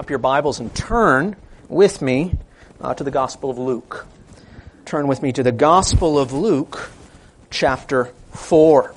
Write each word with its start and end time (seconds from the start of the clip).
up 0.00 0.08
your 0.08 0.18
Bibles 0.18 0.60
and 0.60 0.74
turn 0.74 1.36
with 1.68 2.00
me 2.00 2.38
uh, 2.80 2.94
to 2.94 3.04
the 3.04 3.10
Gospel 3.10 3.50
of 3.50 3.58
Luke. 3.58 4.06
Turn 4.86 5.06
with 5.06 5.22
me 5.22 5.30
to 5.30 5.42
the 5.42 5.52
Gospel 5.52 6.18
of 6.18 6.32
Luke, 6.32 6.90
chapter 7.50 8.06
4. 8.32 8.94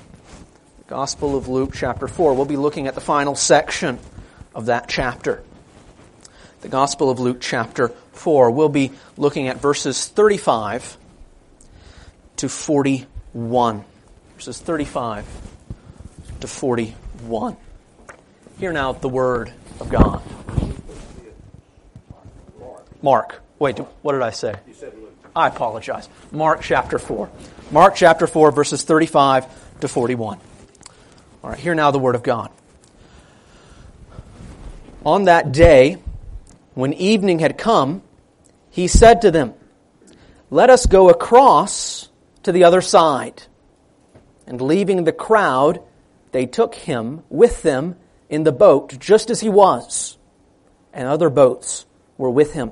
Gospel 0.88 1.36
of 1.36 1.50
Luke, 1.50 1.72
chapter 1.74 2.08
4. 2.08 2.36
We'll 2.36 2.46
be 2.46 2.56
looking 2.56 2.88
at 2.88 2.96
the 2.96 3.02
final 3.02 3.36
section 3.36 4.00
of 4.56 4.68
that 4.68 4.88
chapter. 4.88 5.44
The 6.62 6.70
Gospel 6.70 7.10
of 7.10 7.20
Luke, 7.20 7.40
chapter 7.42 7.90
4. 8.14 8.52
We'll 8.52 8.70
be 8.70 8.94
looking 9.18 9.50
at 9.50 9.58
verses 9.58 10.08
35 10.08 10.98
to 12.38 12.48
41. 12.48 13.84
Verses 14.36 14.58
35 14.58 15.28
to 16.40 16.48
41. 16.48 17.58
Hear 18.58 18.72
now 18.72 18.94
the 18.94 19.10
Word 19.10 19.52
of 19.82 19.90
God. 19.90 20.24
Mark. 23.04 23.42
Wait, 23.60 23.78
what 24.02 24.14
did 24.14 24.22
I 24.22 24.32
say? 24.32 24.56
I 25.36 25.50
apologize. 25.50 26.08
Mark 26.32 26.62
chapter 26.62 26.98
4. 26.98 27.30
Mark 27.70 27.96
chapter 27.96 28.26
4, 28.26 28.52
verses 28.52 28.82
35 28.84 29.82
to 29.82 29.88
41. 29.88 30.40
All 31.44 31.50
right, 31.50 31.60
hear 31.60 31.76
now 31.76 31.92
the 31.92 32.00
word 32.00 32.16
of 32.16 32.24
God. 32.24 32.50
On 35.06 35.26
that 35.26 35.52
day, 35.52 35.98
when 36.76 36.94
evening 36.94 37.40
had 37.40 37.58
come, 37.58 38.02
he 38.70 38.88
said 38.88 39.22
to 39.24 39.32
them, 39.32 39.54
Let 40.50 40.70
us 40.70 40.86
go 40.86 41.10
across 41.10 42.08
to 42.44 42.54
the 42.54 42.64
other 42.64 42.80
side. 42.80 43.44
And 44.48 44.62
leaving 44.62 45.04
the 45.04 45.12
crowd, 45.12 45.82
they 46.32 46.46
took 46.46 46.76
him 46.76 47.24
with 47.30 47.64
them 47.64 47.98
in 48.30 48.44
the 48.44 48.52
boat, 48.54 48.98
just 48.98 49.30
as 49.30 49.42
he 49.42 49.50
was, 49.50 50.18
and 50.94 51.08
other 51.08 51.30
boats 51.30 51.86
were 52.18 52.30
with 52.30 52.54
him 52.54 52.72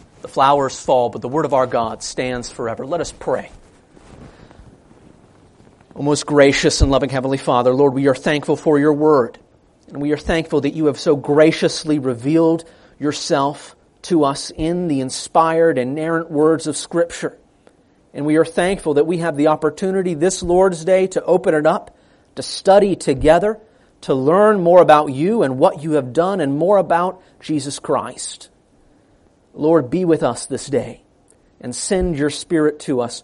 the 0.21 0.27
flowers 0.27 0.79
fall, 0.79 1.09
but 1.09 1.21
the 1.21 1.29
word 1.29 1.45
of 1.45 1.53
our 1.53 1.67
God 1.67 2.03
stands 2.03 2.49
forever. 2.49 2.85
Let 2.85 3.01
us 3.01 3.11
pray. 3.11 3.49
O 5.95 6.01
most 6.01 6.25
gracious 6.25 6.81
and 6.81 6.89
loving 6.89 7.09
Heavenly 7.09 7.37
Father, 7.37 7.73
Lord, 7.73 7.93
we 7.93 8.07
are 8.07 8.15
thankful 8.15 8.55
for 8.55 8.79
your 8.79 8.93
word. 8.93 9.37
And 9.89 10.01
we 10.01 10.13
are 10.13 10.17
thankful 10.17 10.61
that 10.61 10.73
you 10.73 10.85
have 10.85 10.99
so 10.99 11.15
graciously 11.15 11.99
revealed 11.99 12.63
yourself 12.97 13.75
to 14.03 14.23
us 14.23 14.51
in 14.55 14.87
the 14.87 15.01
inspired, 15.01 15.77
inerrant 15.77 16.31
words 16.31 16.65
of 16.65 16.77
Scripture. 16.77 17.37
And 18.13 18.25
we 18.25 18.37
are 18.37 18.45
thankful 18.45 18.95
that 18.95 19.07
we 19.07 19.17
have 19.17 19.37
the 19.37 19.47
opportunity 19.47 20.13
this 20.13 20.41
Lord's 20.41 20.85
Day 20.85 21.07
to 21.07 21.23
open 21.23 21.53
it 21.53 21.65
up, 21.65 21.95
to 22.35 22.43
study 22.43 22.95
together, 22.95 23.59
to 24.01 24.13
learn 24.13 24.61
more 24.61 24.81
about 24.81 25.07
you 25.07 25.43
and 25.43 25.59
what 25.59 25.83
you 25.83 25.93
have 25.93 26.13
done, 26.13 26.39
and 26.41 26.57
more 26.57 26.77
about 26.77 27.21
Jesus 27.41 27.79
Christ. 27.79 28.49
Lord, 29.53 29.89
be 29.89 30.05
with 30.05 30.23
us 30.23 30.45
this 30.45 30.67
day 30.67 31.03
and 31.59 31.75
send 31.75 32.17
your 32.17 32.29
Spirit 32.29 32.79
to 32.81 33.01
us, 33.01 33.23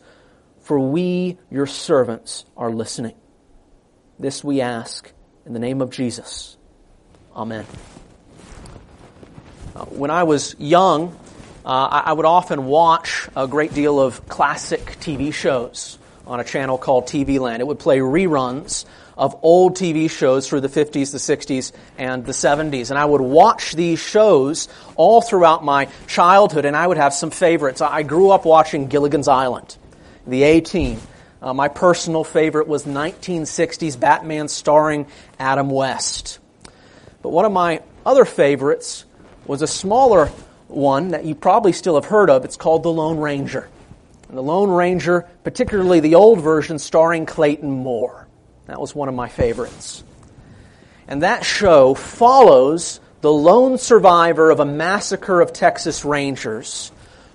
for 0.61 0.79
we, 0.79 1.37
your 1.49 1.65
servants, 1.65 2.45
are 2.55 2.69
listening. 2.69 3.15
This 4.19 4.43
we 4.43 4.61
ask 4.61 5.11
in 5.45 5.53
the 5.53 5.59
name 5.59 5.81
of 5.81 5.91
Jesus. 5.91 6.57
Amen. 7.35 7.65
Uh, 9.75 9.85
when 9.85 10.11
I 10.11 10.23
was 10.23 10.55
young, 10.59 11.17
uh, 11.65 12.01
I 12.05 12.13
would 12.13 12.25
often 12.25 12.65
watch 12.65 13.27
a 13.35 13.47
great 13.47 13.73
deal 13.73 13.99
of 13.99 14.27
classic 14.27 14.97
TV 14.99 15.33
shows 15.33 15.99
on 16.27 16.39
a 16.39 16.43
channel 16.43 16.77
called 16.77 17.07
TV 17.07 17.39
Land. 17.39 17.61
It 17.61 17.65
would 17.65 17.79
play 17.79 17.99
reruns 17.99 18.85
of 19.17 19.35
old 19.41 19.75
TV 19.75 20.09
shows 20.11 20.47
through 20.47 20.61
the 20.61 20.67
50s, 20.67 21.11
the 21.11 21.17
60s, 21.17 21.71
and 21.97 22.25
the 22.25 22.33
70s. 22.33 22.89
And 22.91 22.99
I 22.99 23.05
would 23.05 23.21
watch 23.21 23.73
these 23.73 23.99
shows 23.99 24.67
all 24.95 25.21
throughout 25.21 25.63
my 25.63 25.87
childhood, 26.05 26.65
and 26.65 26.75
I 26.75 26.85
would 26.85 26.97
have 26.97 27.13
some 27.13 27.31
favorites. 27.31 27.81
I 27.81 28.03
grew 28.03 28.29
up 28.29 28.45
watching 28.45 28.87
Gilligan's 28.87 29.27
Island, 29.27 29.75
the 30.27 30.43
A 30.43 30.61
Team. 30.61 30.99
Uh, 31.41 31.53
my 31.53 31.67
personal 31.67 32.23
favorite 32.23 32.67
was 32.67 32.83
1960s 32.83 33.99
Batman 33.99 34.47
starring 34.47 35.07
Adam 35.39 35.69
West. 35.69 36.39
But 37.21 37.29
one 37.29 37.45
of 37.45 37.51
my 37.51 37.81
other 38.05 38.25
favorites 38.25 39.05
was 39.45 39.61
a 39.61 39.67
smaller 39.67 40.27
one 40.67 41.09
that 41.09 41.25
you 41.25 41.35
probably 41.35 41.71
still 41.71 41.95
have 41.95 42.05
heard 42.05 42.29
of. 42.29 42.43
It's 42.43 42.57
called 42.57 42.83
The 42.83 42.91
Lone 42.91 43.17
Ranger. 43.17 43.69
And 44.29 44.37
the 44.37 44.43
Lone 44.43 44.69
Ranger, 44.69 45.27
particularly 45.43 45.99
the 45.99 46.15
old 46.15 46.41
version 46.41 46.79
starring 46.79 47.25
Clayton 47.25 47.71
Moore. 47.71 48.27
That 48.65 48.81
was 48.81 48.93
one 48.93 49.07
of 49.07 49.15
my 49.15 49.29
favorites. 49.29 50.03
And 51.07 51.23
that 51.23 51.45
show 51.45 51.93
follows 51.93 52.99
the 53.21 53.31
lone 53.31 53.77
survivor 53.77 54.51
of 54.51 54.59
a 54.59 54.65
massacre 54.65 55.41
of 55.41 55.53
Texas 55.53 56.03
Rangers 56.03 56.91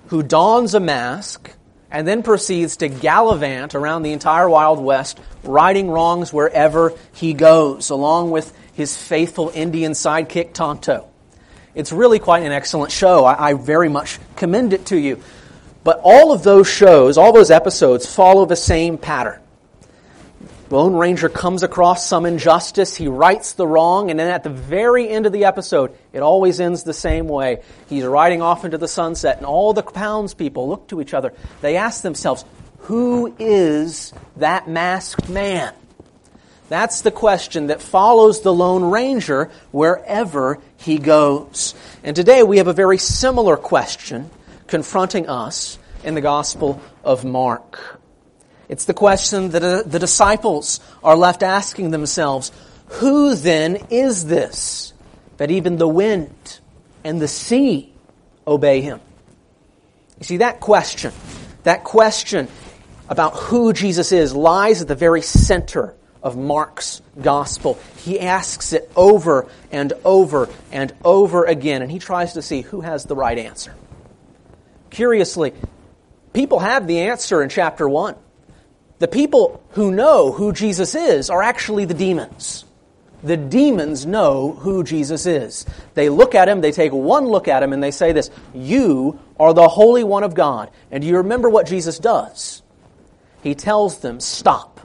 who 0.07 0.21
dons 0.21 0.75
a 0.75 0.79
mask 0.79 1.51
and 1.89 2.07
then 2.07 2.23
proceeds 2.23 2.77
to 2.77 2.87
gallivant 2.87 3.75
around 3.75 4.03
the 4.03 4.13
entire 4.13 4.49
Wild 4.49 4.79
West, 4.79 5.19
righting 5.43 5.89
wrongs 5.89 6.33
wherever 6.33 6.93
he 7.13 7.33
goes, 7.33 7.89
along 7.89 8.31
with 8.31 8.51
his 8.73 8.97
faithful 8.97 9.51
Indian 9.53 9.91
sidekick 9.91 10.53
Tonto. 10.53 11.07
It's 11.75 11.91
really 11.91 12.19
quite 12.19 12.43
an 12.43 12.51
excellent 12.51 12.91
show. 12.91 13.25
I, 13.25 13.49
I 13.49 13.53
very 13.53 13.89
much 13.89 14.19
commend 14.35 14.73
it 14.73 14.87
to 14.87 14.97
you. 14.97 15.21
But 15.83 15.99
all 16.03 16.31
of 16.31 16.43
those 16.43 16.67
shows, 16.67 17.17
all 17.17 17.33
those 17.33 17.51
episodes, 17.51 18.05
follow 18.05 18.45
the 18.45 18.55
same 18.55 18.97
pattern. 18.97 19.39
Lone 20.69 20.95
Ranger 20.95 21.29
comes 21.29 21.61
across 21.61 22.07
some 22.07 22.25
injustice, 22.25 22.95
he 22.95 23.07
rights 23.07 23.53
the 23.53 23.67
wrong, 23.67 24.09
and 24.09 24.19
then 24.19 24.29
at 24.29 24.43
the 24.43 24.49
very 24.49 25.07
end 25.07 25.27
of 25.27 25.31
the 25.31 25.45
episode, 25.45 25.95
it 26.13 26.21
always 26.21 26.59
ends 26.59 26.83
the 26.83 26.93
same 26.93 27.27
way. 27.27 27.61
He's 27.89 28.05
riding 28.05 28.41
off 28.41 28.65
into 28.65 28.79
the 28.79 28.87
sunset, 28.87 29.37
and 29.37 29.45
all 29.45 29.73
the 29.73 29.83
townspeople 29.83 30.67
look 30.67 30.87
to 30.87 30.99
each 30.99 31.13
other. 31.13 31.33
They 31.61 31.75
ask 31.75 32.01
themselves, 32.01 32.43
Who 32.79 33.35
is 33.37 34.13
that 34.37 34.67
masked 34.67 35.29
man? 35.29 35.73
That's 36.69 37.01
the 37.01 37.11
question 37.11 37.67
that 37.67 37.81
follows 37.81 38.41
the 38.41 38.53
Lone 38.53 38.85
Ranger 38.89 39.51
wherever 39.71 40.59
he 40.77 40.97
goes. 40.97 41.75
And 42.03 42.15
today 42.15 42.41
we 42.41 42.57
have 42.57 42.67
a 42.67 42.73
very 42.73 42.97
similar 42.97 43.57
question 43.57 44.31
confronting 44.73 45.29
us 45.29 45.77
in 46.03 46.15
the 46.15 46.21
Gospel 46.21 46.81
of 47.03 47.23
Mark. 47.23 48.01
It's 48.67 48.85
the 48.85 48.93
question 48.95 49.49
that 49.49 49.63
uh, 49.63 49.83
the 49.83 49.99
disciples 49.99 50.79
are 51.03 51.15
left 51.15 51.43
asking 51.43 51.91
themselves 51.91 52.51
Who 52.97 53.35
then 53.35 53.75
is 53.91 54.25
this 54.25 54.93
that 55.37 55.51
even 55.51 55.77
the 55.77 55.87
wind 55.87 56.59
and 57.03 57.21
the 57.21 57.27
sea 57.27 57.93
obey 58.47 58.81
him? 58.81 58.99
You 60.17 60.23
see, 60.25 60.37
that 60.37 60.59
question, 60.59 61.13
that 61.61 61.83
question 61.83 62.47
about 63.09 63.35
who 63.35 63.73
Jesus 63.73 64.11
is 64.11 64.33
lies 64.35 64.81
at 64.81 64.87
the 64.87 64.95
very 64.95 65.21
center 65.21 65.93
of 66.23 66.35
Mark's 66.35 67.03
gospel. 67.21 67.77
He 67.97 68.19
asks 68.19 68.73
it 68.73 68.91
over 68.95 69.47
and 69.71 69.93
over 70.03 70.49
and 70.71 70.91
over 71.05 71.45
again, 71.45 71.83
and 71.83 71.91
he 71.91 71.99
tries 71.99 72.33
to 72.33 72.41
see 72.41 72.61
who 72.61 72.81
has 72.81 73.05
the 73.05 73.15
right 73.15 73.37
answer. 73.37 73.75
Curiously, 74.93 75.53
people 76.33 76.59
have 76.59 76.85
the 76.85 77.01
answer 77.01 77.41
in 77.41 77.49
chapter 77.49 77.89
1. 77.89 78.15
The 78.99 79.07
people 79.07 79.61
who 79.71 79.91
know 79.91 80.31
who 80.31 80.53
Jesus 80.53 80.93
is 80.93 81.31
are 81.31 81.41
actually 81.41 81.85
the 81.85 81.95
demons. 81.95 82.65
the 83.23 83.37
demons 83.37 84.05
know 84.05 84.51
who 84.51 84.83
Jesus 84.83 85.25
is. 85.25 85.65
They 85.93 86.09
look 86.09 86.35
at 86.35 86.49
him, 86.49 86.59
they 86.61 86.73
take 86.73 86.91
one 86.91 87.25
look 87.25 87.47
at 87.47 87.63
him, 87.63 87.71
and 87.73 87.81
they 87.81 87.91
say 87.91 88.11
this 88.11 88.29
You 88.53 89.19
are 89.39 89.53
the 89.53 89.67
Holy 89.67 90.03
One 90.03 90.23
of 90.23 90.35
God. 90.35 90.69
And 90.91 91.01
do 91.01 91.07
you 91.07 91.17
remember 91.17 91.49
what 91.49 91.65
Jesus 91.65 91.97
does? 91.97 92.61
He 93.41 93.55
tells 93.55 93.99
them, 93.99 94.19
Stop. 94.19 94.81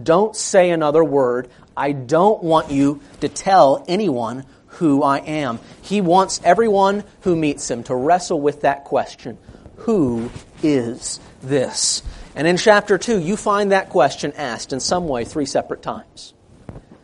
Don't 0.00 0.36
say 0.36 0.70
another 0.70 1.02
word. 1.02 1.48
I 1.74 1.92
don't 1.92 2.42
want 2.42 2.70
you 2.70 3.00
to 3.20 3.28
tell 3.28 3.84
anyone 3.88 4.44
who 4.78 5.02
I 5.02 5.18
am. 5.18 5.58
He 5.82 6.00
wants 6.00 6.40
everyone 6.44 7.04
who 7.22 7.36
meets 7.36 7.70
him 7.70 7.82
to 7.84 7.94
wrestle 7.94 8.40
with 8.40 8.62
that 8.62 8.84
question 8.84 9.38
Who 9.78 10.30
is 10.62 11.20
this? 11.42 12.02
And 12.34 12.46
in 12.46 12.58
chapter 12.58 12.98
2, 12.98 13.18
you 13.18 13.36
find 13.36 13.72
that 13.72 13.88
question 13.88 14.32
asked 14.36 14.72
in 14.72 14.80
some 14.80 15.08
way 15.08 15.24
three 15.24 15.46
separate 15.46 15.82
times. 15.82 16.34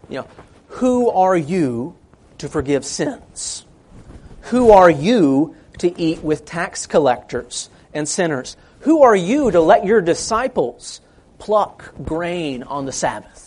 You 0.09 0.21
know, 0.21 0.27
who 0.69 1.11
are 1.11 1.37
you 1.37 1.97
to 2.39 2.49
forgive 2.49 2.85
sins? 2.85 3.65
Who 4.43 4.73
are 4.73 4.91
you 4.91 5.57
to 5.79 5.99
eat 6.01 6.23
with 6.23 6.45
tax 6.45 6.87
collectors 6.87 7.71
and 7.95 8.07
sinners? 8.09 8.57
Who 8.81 9.03
are 9.03 9.17
you 9.17 9.51
to 9.51 9.61
let 9.61 9.87
your 9.87 10.01
disciples 10.01 11.01
pluck 11.39 11.95
grain 12.03 12.63
on 12.63 12.85
the 12.85 12.93
Sabbath? 12.93 13.42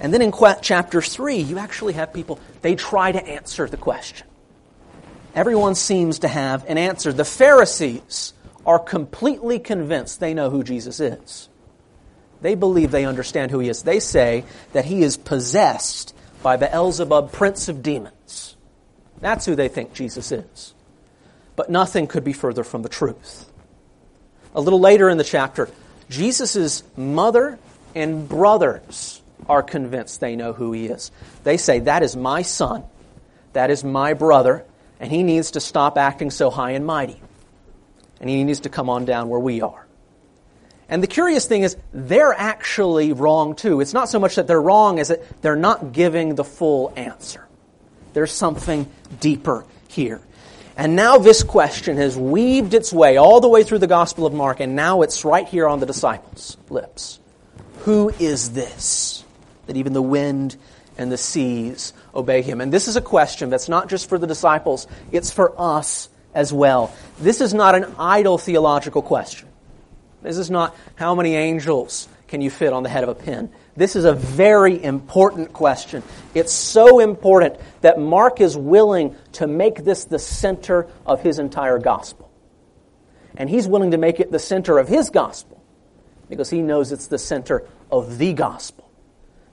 And 0.00 0.12
then 0.12 0.22
in 0.22 0.32
chapter 0.62 1.00
3, 1.00 1.36
you 1.38 1.58
actually 1.58 1.94
have 1.94 2.12
people, 2.12 2.38
they 2.62 2.74
try 2.74 3.12
to 3.12 3.26
answer 3.26 3.66
the 3.66 3.76
question. 3.76 4.26
Everyone 5.34 5.74
seems 5.74 6.20
to 6.20 6.28
have 6.28 6.64
an 6.68 6.78
answer. 6.78 7.12
The 7.12 7.24
Pharisees 7.24 8.32
are 8.64 8.78
completely 8.78 9.58
convinced 9.58 10.20
they 10.20 10.34
know 10.34 10.50
who 10.50 10.62
Jesus 10.62 11.00
is. 11.00 11.48
They 12.42 12.54
believe 12.54 12.90
they 12.90 13.06
understand 13.06 13.50
who 13.50 13.60
he 13.60 13.68
is. 13.68 13.82
They 13.82 14.00
say 14.00 14.44
that 14.72 14.84
he 14.84 15.02
is 15.02 15.16
possessed 15.16 16.14
by 16.42 16.56
Beelzebub, 16.56 17.32
prince 17.32 17.68
of 17.68 17.82
demons. 17.82 18.56
That's 19.20 19.46
who 19.46 19.54
they 19.54 19.68
think 19.68 19.94
Jesus 19.94 20.32
is. 20.32 20.74
But 21.54 21.70
nothing 21.70 22.06
could 22.06 22.24
be 22.24 22.34
further 22.34 22.64
from 22.64 22.82
the 22.82 22.88
truth. 22.88 23.50
A 24.54 24.60
little 24.60 24.80
later 24.80 25.08
in 25.08 25.18
the 25.18 25.24
chapter, 25.24 25.70
Jesus' 26.10 26.82
mother 26.96 27.58
and 27.94 28.28
brothers 28.28 29.22
are 29.48 29.62
convinced 29.62 30.20
they 30.20 30.36
know 30.36 30.52
who 30.52 30.72
he 30.72 30.86
is. 30.86 31.10
They 31.44 31.56
say, 31.56 31.80
That 31.80 32.02
is 32.02 32.16
my 32.16 32.42
son, 32.42 32.84
that 33.52 33.70
is 33.70 33.84
my 33.84 34.14
brother, 34.14 34.64
and 35.00 35.10
he 35.10 35.22
needs 35.22 35.52
to 35.52 35.60
stop 35.60 35.98
acting 35.98 36.30
so 36.30 36.50
high 36.50 36.72
and 36.72 36.86
mighty. 36.86 37.20
And 38.20 38.30
he 38.30 38.44
needs 38.44 38.60
to 38.60 38.70
come 38.70 38.88
on 38.88 39.04
down 39.04 39.28
where 39.28 39.40
we 39.40 39.60
are. 39.60 39.86
And 40.88 41.02
the 41.02 41.08
curious 41.08 41.46
thing 41.46 41.62
is, 41.62 41.76
they're 41.92 42.32
actually 42.32 43.12
wrong 43.12 43.56
too. 43.56 43.80
It's 43.80 43.92
not 43.92 44.08
so 44.08 44.18
much 44.18 44.36
that 44.36 44.46
they're 44.46 44.60
wrong 44.62 45.00
as 45.00 45.08
that 45.08 45.42
they're 45.42 45.56
not 45.56 45.92
giving 45.92 46.34
the 46.34 46.44
full 46.44 46.92
answer. 46.96 47.46
There's 48.12 48.32
something 48.32 48.88
deeper 49.20 49.66
here. 49.88 50.22
And 50.76 50.94
now 50.94 51.18
this 51.18 51.42
question 51.42 51.96
has 51.96 52.16
weaved 52.16 52.74
its 52.74 52.92
way 52.92 53.16
all 53.16 53.40
the 53.40 53.48
way 53.48 53.64
through 53.64 53.78
the 53.78 53.86
Gospel 53.86 54.26
of 54.26 54.34
Mark, 54.34 54.60
and 54.60 54.76
now 54.76 55.02
it's 55.02 55.24
right 55.24 55.48
here 55.48 55.66
on 55.66 55.80
the 55.80 55.86
disciples' 55.86 56.56
lips. 56.68 57.18
Who 57.80 58.10
is 58.10 58.52
this 58.52 59.24
that 59.66 59.76
even 59.76 59.92
the 59.92 60.02
wind 60.02 60.56
and 60.98 61.10
the 61.10 61.18
seas 61.18 61.92
obey 62.14 62.42
him? 62.42 62.60
And 62.60 62.72
this 62.72 62.88
is 62.88 62.96
a 62.96 63.00
question 63.00 63.50
that's 63.50 63.68
not 63.68 63.88
just 63.88 64.08
for 64.08 64.18
the 64.18 64.26
disciples, 64.26 64.86
it's 65.12 65.30
for 65.30 65.54
us 65.60 66.08
as 66.34 66.52
well. 66.52 66.94
This 67.18 67.40
is 67.40 67.54
not 67.54 67.74
an 67.74 67.94
idle 67.98 68.38
theological 68.38 69.02
question. 69.02 69.48
This 70.22 70.38
is 70.38 70.50
not 70.50 70.76
how 70.96 71.14
many 71.14 71.34
angels 71.34 72.08
can 72.28 72.40
you 72.40 72.50
fit 72.50 72.72
on 72.72 72.82
the 72.82 72.88
head 72.88 73.04
of 73.04 73.08
a 73.08 73.14
pin. 73.14 73.50
This 73.76 73.94
is 73.94 74.04
a 74.04 74.12
very 74.12 74.82
important 74.82 75.52
question. 75.52 76.02
It's 76.34 76.52
so 76.52 76.98
important 76.98 77.56
that 77.82 77.98
Mark 77.98 78.40
is 78.40 78.56
willing 78.56 79.14
to 79.32 79.46
make 79.46 79.84
this 79.84 80.06
the 80.06 80.18
center 80.18 80.88
of 81.04 81.22
his 81.22 81.38
entire 81.38 81.78
gospel. 81.78 82.30
And 83.36 83.48
he's 83.50 83.68
willing 83.68 83.90
to 83.92 83.98
make 83.98 84.18
it 84.18 84.32
the 84.32 84.38
center 84.38 84.78
of 84.78 84.88
his 84.88 85.10
gospel 85.10 85.62
because 86.28 86.50
he 86.50 86.62
knows 86.62 86.90
it's 86.90 87.06
the 87.06 87.18
center 87.18 87.64
of 87.90 88.18
the 88.18 88.32
gospel. 88.32 88.85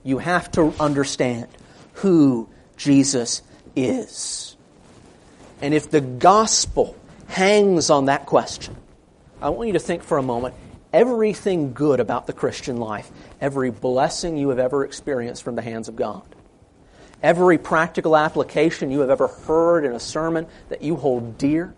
You 0.04 0.18
have 0.18 0.52
to 0.52 0.74
understand 0.80 1.48
who 1.94 2.50
Jesus 2.78 3.42
is. 3.76 4.56
And 5.62 5.74
if 5.74 5.90
the 5.90 6.02
gospel 6.02 6.98
hangs 7.28 7.90
on 7.90 8.06
that 8.06 8.26
question, 8.26 8.76
I 9.42 9.50
want 9.50 9.68
you 9.68 9.74
to 9.74 9.80
think 9.80 10.04
for 10.04 10.18
a 10.18 10.24
moment 10.24 10.56
everything 10.92 11.74
good 11.74 12.00
about 12.00 12.28
the 12.28 12.34
Christian 12.34 12.78
life, 12.78 13.10
every 13.42 13.72
blessing 13.72 14.38
you 14.38 14.50
have 14.50 14.60
ever 14.60 14.86
experienced 14.86 15.44
from 15.44 15.56
the 15.56 15.62
hands 15.62 15.88
of 15.88 15.96
God, 15.96 16.24
every 17.22 17.58
practical 17.58 18.16
application 18.16 18.92
you 18.92 19.00
have 19.00 19.10
ever 19.10 19.28
heard 19.28 19.86
in 19.86 19.94
a 19.94 20.00
sermon 20.00 20.48
that 20.70 20.82
you 20.82 20.96
hold 20.98 21.38
dear, 21.38 21.74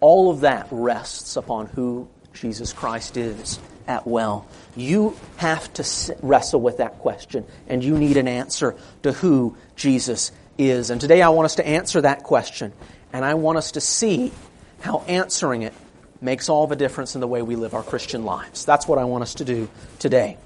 all 0.00 0.30
of 0.30 0.40
that 0.40 0.68
rests 0.70 1.36
upon 1.36 1.66
who 1.66 2.08
Jesus 2.34 2.72
Christ 2.72 3.16
is 3.16 3.58
at 3.86 4.06
well. 4.06 4.46
You 4.76 5.16
have 5.36 5.72
to 5.74 6.16
wrestle 6.22 6.60
with 6.60 6.78
that 6.78 6.98
question, 6.98 7.44
and 7.68 7.82
you 7.82 7.98
need 7.98 8.16
an 8.16 8.28
answer 8.28 8.76
to 9.02 9.12
who 9.12 9.56
Jesus 9.76 10.32
is. 10.58 10.90
And 10.90 11.00
today 11.00 11.22
I 11.22 11.28
want 11.28 11.46
us 11.46 11.56
to 11.56 11.66
answer 11.66 12.00
that 12.00 12.22
question, 12.22 12.72
and 13.12 13.24
I 13.24 13.34
want 13.34 13.58
us 13.58 13.72
to 13.72 13.80
see 13.80 14.32
how 14.80 15.00
answering 15.08 15.62
it 15.62 15.74
makes 16.20 16.48
all 16.48 16.66
the 16.66 16.76
difference 16.76 17.14
in 17.14 17.20
the 17.20 17.28
way 17.28 17.42
we 17.42 17.56
live 17.56 17.74
our 17.74 17.82
Christian 17.82 18.24
lives. 18.24 18.64
That's 18.64 18.88
what 18.88 18.98
I 18.98 19.04
want 19.04 19.22
us 19.22 19.34
to 19.34 19.44
do 19.44 19.68
today. 19.98 20.38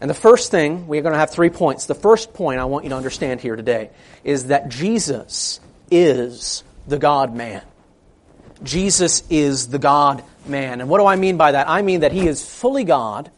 And 0.00 0.10
the 0.10 0.14
first 0.14 0.50
thing, 0.50 0.88
we're 0.88 1.02
going 1.02 1.12
to 1.12 1.18
have 1.18 1.30
three 1.30 1.48
points. 1.48 1.86
The 1.86 1.94
first 1.94 2.34
point 2.34 2.58
I 2.58 2.64
want 2.64 2.84
you 2.84 2.90
to 2.90 2.96
understand 2.96 3.40
here 3.40 3.54
today 3.54 3.90
is 4.24 4.48
that 4.48 4.68
Jesus 4.68 5.60
is 5.90 6.64
the 6.88 6.98
God 6.98 7.34
man. 7.34 7.62
Jesus 8.64 9.22
is 9.30 9.68
the 9.68 9.78
God 9.78 10.24
man. 10.46 10.80
And 10.80 10.88
what 10.88 10.98
do 10.98 11.06
I 11.06 11.16
mean 11.16 11.36
by 11.36 11.52
that? 11.52 11.68
I 11.68 11.82
mean 11.82 12.00
that 12.00 12.12
he 12.12 12.26
is 12.26 12.44
fully 12.44 12.84
God 12.84 13.30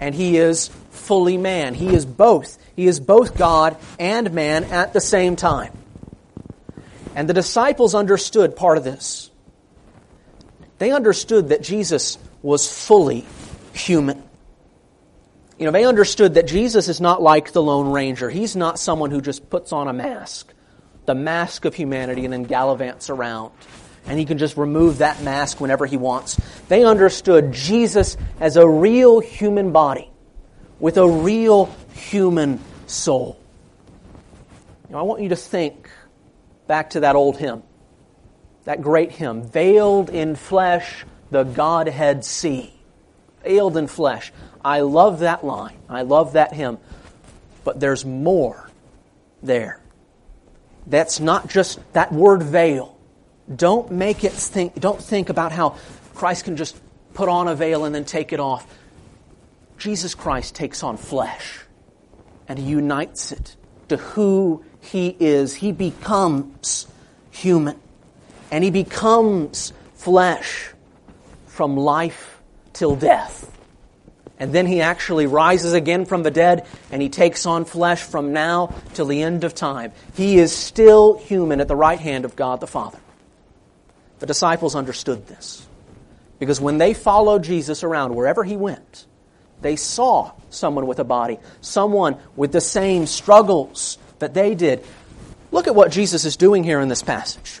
and 0.00 0.14
he 0.14 0.36
is 0.36 0.68
fully 0.90 1.36
man. 1.36 1.74
He 1.74 1.94
is 1.94 2.04
both. 2.04 2.58
He 2.74 2.86
is 2.86 3.00
both 3.00 3.36
God 3.36 3.76
and 3.98 4.32
man 4.32 4.64
at 4.64 4.92
the 4.92 5.00
same 5.00 5.36
time. 5.36 5.72
And 7.14 7.28
the 7.28 7.34
disciples 7.34 7.94
understood 7.94 8.56
part 8.56 8.76
of 8.78 8.84
this. 8.84 9.30
They 10.78 10.92
understood 10.92 11.48
that 11.48 11.62
Jesus 11.62 12.18
was 12.42 12.70
fully 12.70 13.24
human. 13.72 14.22
You 15.58 15.64
know, 15.64 15.70
they 15.70 15.86
understood 15.86 16.34
that 16.34 16.46
Jesus 16.46 16.88
is 16.88 17.00
not 17.00 17.22
like 17.22 17.52
the 17.52 17.62
Lone 17.62 17.90
Ranger. 17.90 18.28
He's 18.28 18.54
not 18.54 18.78
someone 18.78 19.10
who 19.10 19.22
just 19.22 19.48
puts 19.48 19.72
on 19.72 19.88
a 19.88 19.92
mask, 19.94 20.52
the 21.06 21.14
mask 21.14 21.64
of 21.64 21.74
humanity, 21.74 22.24
and 22.24 22.32
then 22.32 22.44
gallivants 22.44 23.08
around. 23.08 23.52
And 24.06 24.18
he 24.18 24.24
can 24.24 24.38
just 24.38 24.56
remove 24.56 24.98
that 24.98 25.22
mask 25.22 25.60
whenever 25.60 25.86
he 25.86 25.96
wants. 25.96 26.40
They 26.68 26.84
understood 26.84 27.52
Jesus 27.52 28.16
as 28.40 28.56
a 28.56 28.68
real 28.68 29.20
human 29.20 29.72
body 29.72 30.10
with 30.78 30.96
a 30.96 31.08
real 31.08 31.74
human 31.94 32.60
soul. 32.86 33.40
Know, 34.88 34.98
I 34.98 35.02
want 35.02 35.22
you 35.22 35.30
to 35.30 35.36
think 35.36 35.90
back 36.68 36.90
to 36.90 37.00
that 37.00 37.16
old 37.16 37.36
hymn 37.36 37.62
that 38.66 38.82
great 38.82 39.12
hymn, 39.12 39.48
Veiled 39.48 40.10
in 40.10 40.34
Flesh, 40.34 41.04
the 41.30 41.44
Godhead 41.44 42.24
See. 42.24 42.74
Veiled 43.44 43.76
in 43.76 43.86
Flesh. 43.86 44.32
I 44.62 44.80
love 44.80 45.20
that 45.20 45.44
line. 45.44 45.76
I 45.88 46.02
love 46.02 46.32
that 46.32 46.52
hymn. 46.52 46.78
But 47.62 47.78
there's 47.80 48.04
more 48.04 48.68
there. 49.40 49.80
That's 50.86 51.20
not 51.20 51.48
just 51.48 51.80
that 51.92 52.12
word 52.12 52.42
veil. 52.42 52.95
Don't 53.54 53.90
make 53.92 54.24
it 54.24 54.32
think, 54.32 54.78
don't 54.80 55.00
think 55.00 55.28
about 55.28 55.52
how 55.52 55.76
Christ 56.14 56.44
can 56.44 56.56
just 56.56 56.76
put 57.14 57.28
on 57.28 57.48
a 57.48 57.54
veil 57.54 57.84
and 57.84 57.94
then 57.94 58.04
take 58.04 58.32
it 58.32 58.40
off. 58.40 58.66
Jesus 59.78 60.14
Christ 60.14 60.54
takes 60.54 60.82
on 60.82 60.96
flesh 60.96 61.60
and 62.48 62.58
he 62.58 62.64
unites 62.64 63.32
it 63.32 63.56
to 63.88 63.96
who 63.96 64.64
he 64.80 65.16
is. 65.20 65.54
He 65.54 65.72
becomes 65.72 66.86
human 67.30 67.78
and 68.50 68.64
he 68.64 68.70
becomes 68.70 69.72
flesh 69.94 70.70
from 71.46 71.76
life 71.76 72.40
till 72.72 72.96
death. 72.96 73.52
And 74.38 74.52
then 74.52 74.66
he 74.66 74.82
actually 74.82 75.26
rises 75.26 75.72
again 75.72 76.04
from 76.04 76.22
the 76.22 76.30
dead 76.30 76.66
and 76.90 77.00
he 77.00 77.08
takes 77.08 77.46
on 77.46 77.64
flesh 77.64 78.02
from 78.02 78.32
now 78.32 78.74
till 78.92 79.06
the 79.06 79.22
end 79.22 79.44
of 79.44 79.54
time. 79.54 79.92
He 80.14 80.38
is 80.38 80.54
still 80.54 81.16
human 81.16 81.60
at 81.60 81.68
the 81.68 81.76
right 81.76 81.98
hand 81.98 82.24
of 82.24 82.36
God 82.36 82.60
the 82.60 82.66
Father. 82.66 82.98
The 84.18 84.26
disciples 84.26 84.74
understood 84.74 85.26
this 85.26 85.66
because 86.38 86.60
when 86.60 86.78
they 86.78 86.94
followed 86.94 87.44
Jesus 87.44 87.84
around 87.84 88.14
wherever 88.14 88.44
he 88.44 88.56
went, 88.56 89.06
they 89.62 89.76
saw 89.76 90.32
someone 90.50 90.86
with 90.86 90.98
a 90.98 91.04
body, 91.04 91.38
someone 91.60 92.16
with 92.34 92.52
the 92.52 92.60
same 92.60 93.06
struggles 93.06 93.98
that 94.18 94.34
they 94.34 94.54
did. 94.54 94.84
Look 95.50 95.66
at 95.66 95.74
what 95.74 95.90
Jesus 95.90 96.24
is 96.24 96.36
doing 96.36 96.64
here 96.64 96.80
in 96.80 96.88
this 96.88 97.02
passage. 97.02 97.60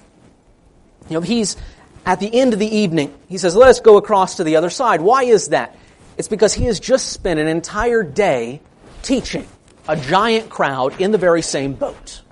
You 1.08 1.14
know, 1.14 1.20
he's 1.20 1.56
at 2.04 2.20
the 2.20 2.32
end 2.32 2.52
of 2.52 2.58
the 2.58 2.76
evening, 2.76 3.12
he 3.28 3.36
says, 3.36 3.56
Let 3.56 3.68
us 3.68 3.80
go 3.80 3.96
across 3.96 4.36
to 4.36 4.44
the 4.44 4.56
other 4.56 4.70
side. 4.70 5.00
Why 5.00 5.24
is 5.24 5.48
that? 5.48 5.76
It's 6.16 6.28
because 6.28 6.54
he 6.54 6.64
has 6.64 6.80
just 6.80 7.08
spent 7.08 7.40
an 7.40 7.48
entire 7.48 8.02
day 8.02 8.60
teaching. 9.02 9.46
a 9.88 9.96
giant 9.96 10.50
crowd 10.50 11.00
in 11.00 11.12
the 11.12 11.18
very 11.18 11.42
same 11.42 11.72
boat. 11.72 12.22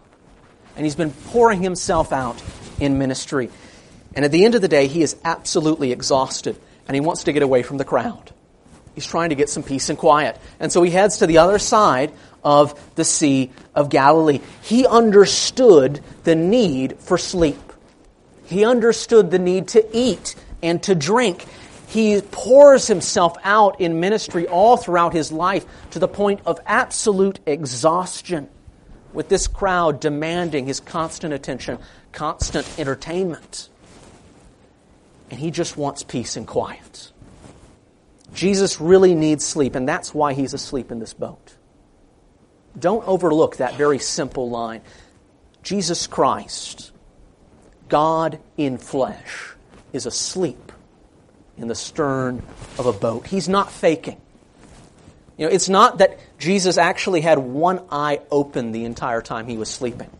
And 0.74 0.84
he's 0.84 0.96
been 0.96 1.12
pouring 1.12 1.62
himself 1.62 2.12
out 2.12 2.42
in 2.80 2.98
ministry. 2.98 3.48
And 4.14 4.24
at 4.24 4.30
the 4.30 4.44
end 4.44 4.54
of 4.54 4.62
the 4.62 4.68
day, 4.68 4.86
he 4.86 5.02
is 5.02 5.16
absolutely 5.24 5.92
exhausted 5.92 6.56
and 6.86 6.94
he 6.94 7.00
wants 7.00 7.24
to 7.24 7.32
get 7.32 7.42
away 7.42 7.62
from 7.62 7.78
the 7.78 7.84
crowd. 7.84 8.32
He's 8.94 9.06
trying 9.06 9.30
to 9.30 9.34
get 9.34 9.48
some 9.48 9.62
peace 9.62 9.88
and 9.88 9.98
quiet. 9.98 10.38
And 10.60 10.70
so 10.70 10.82
he 10.82 10.90
heads 10.90 11.18
to 11.18 11.26
the 11.26 11.38
other 11.38 11.58
side 11.58 12.12
of 12.44 12.78
the 12.94 13.04
Sea 13.04 13.50
of 13.74 13.88
Galilee. 13.88 14.40
He 14.62 14.86
understood 14.86 16.00
the 16.22 16.36
need 16.36 16.98
for 17.00 17.18
sleep. 17.18 17.58
He 18.44 18.64
understood 18.64 19.30
the 19.30 19.38
need 19.38 19.68
to 19.68 19.84
eat 19.96 20.36
and 20.62 20.82
to 20.84 20.94
drink. 20.94 21.44
He 21.88 22.20
pours 22.20 22.86
himself 22.86 23.36
out 23.42 23.80
in 23.80 24.00
ministry 24.00 24.46
all 24.46 24.76
throughout 24.76 25.12
his 25.12 25.32
life 25.32 25.64
to 25.90 25.98
the 25.98 26.08
point 26.08 26.40
of 26.46 26.60
absolute 26.66 27.40
exhaustion, 27.46 28.48
with 29.12 29.28
this 29.28 29.46
crowd 29.46 30.00
demanding 30.00 30.66
his 30.66 30.80
constant 30.80 31.32
attention, 31.32 31.78
constant 32.12 32.68
entertainment. 32.78 33.68
And 35.34 35.40
he 35.40 35.50
just 35.50 35.76
wants 35.76 36.04
peace 36.04 36.36
and 36.36 36.46
quiet. 36.46 37.10
Jesus 38.34 38.80
really 38.80 39.16
needs 39.16 39.44
sleep, 39.44 39.74
and 39.74 39.88
that's 39.88 40.14
why 40.14 40.32
he's 40.32 40.54
asleep 40.54 40.92
in 40.92 41.00
this 41.00 41.12
boat. 41.12 41.56
Don't 42.78 43.04
overlook 43.08 43.56
that 43.56 43.74
very 43.74 43.98
simple 43.98 44.48
line. 44.48 44.80
Jesus 45.64 46.06
Christ, 46.06 46.92
God 47.88 48.38
in 48.56 48.78
flesh, 48.78 49.54
is 49.92 50.06
asleep 50.06 50.70
in 51.58 51.66
the 51.66 51.74
stern 51.74 52.40
of 52.78 52.86
a 52.86 52.92
boat. 52.92 53.26
He's 53.26 53.48
not 53.48 53.72
faking. 53.72 54.20
You 55.36 55.48
know, 55.48 55.52
it's 55.52 55.68
not 55.68 55.98
that 55.98 56.20
Jesus 56.38 56.78
actually 56.78 57.22
had 57.22 57.38
one 57.38 57.82
eye 57.90 58.20
open 58.30 58.70
the 58.70 58.84
entire 58.84 59.20
time 59.20 59.48
he 59.48 59.56
was 59.56 59.68
sleeping. 59.68 60.10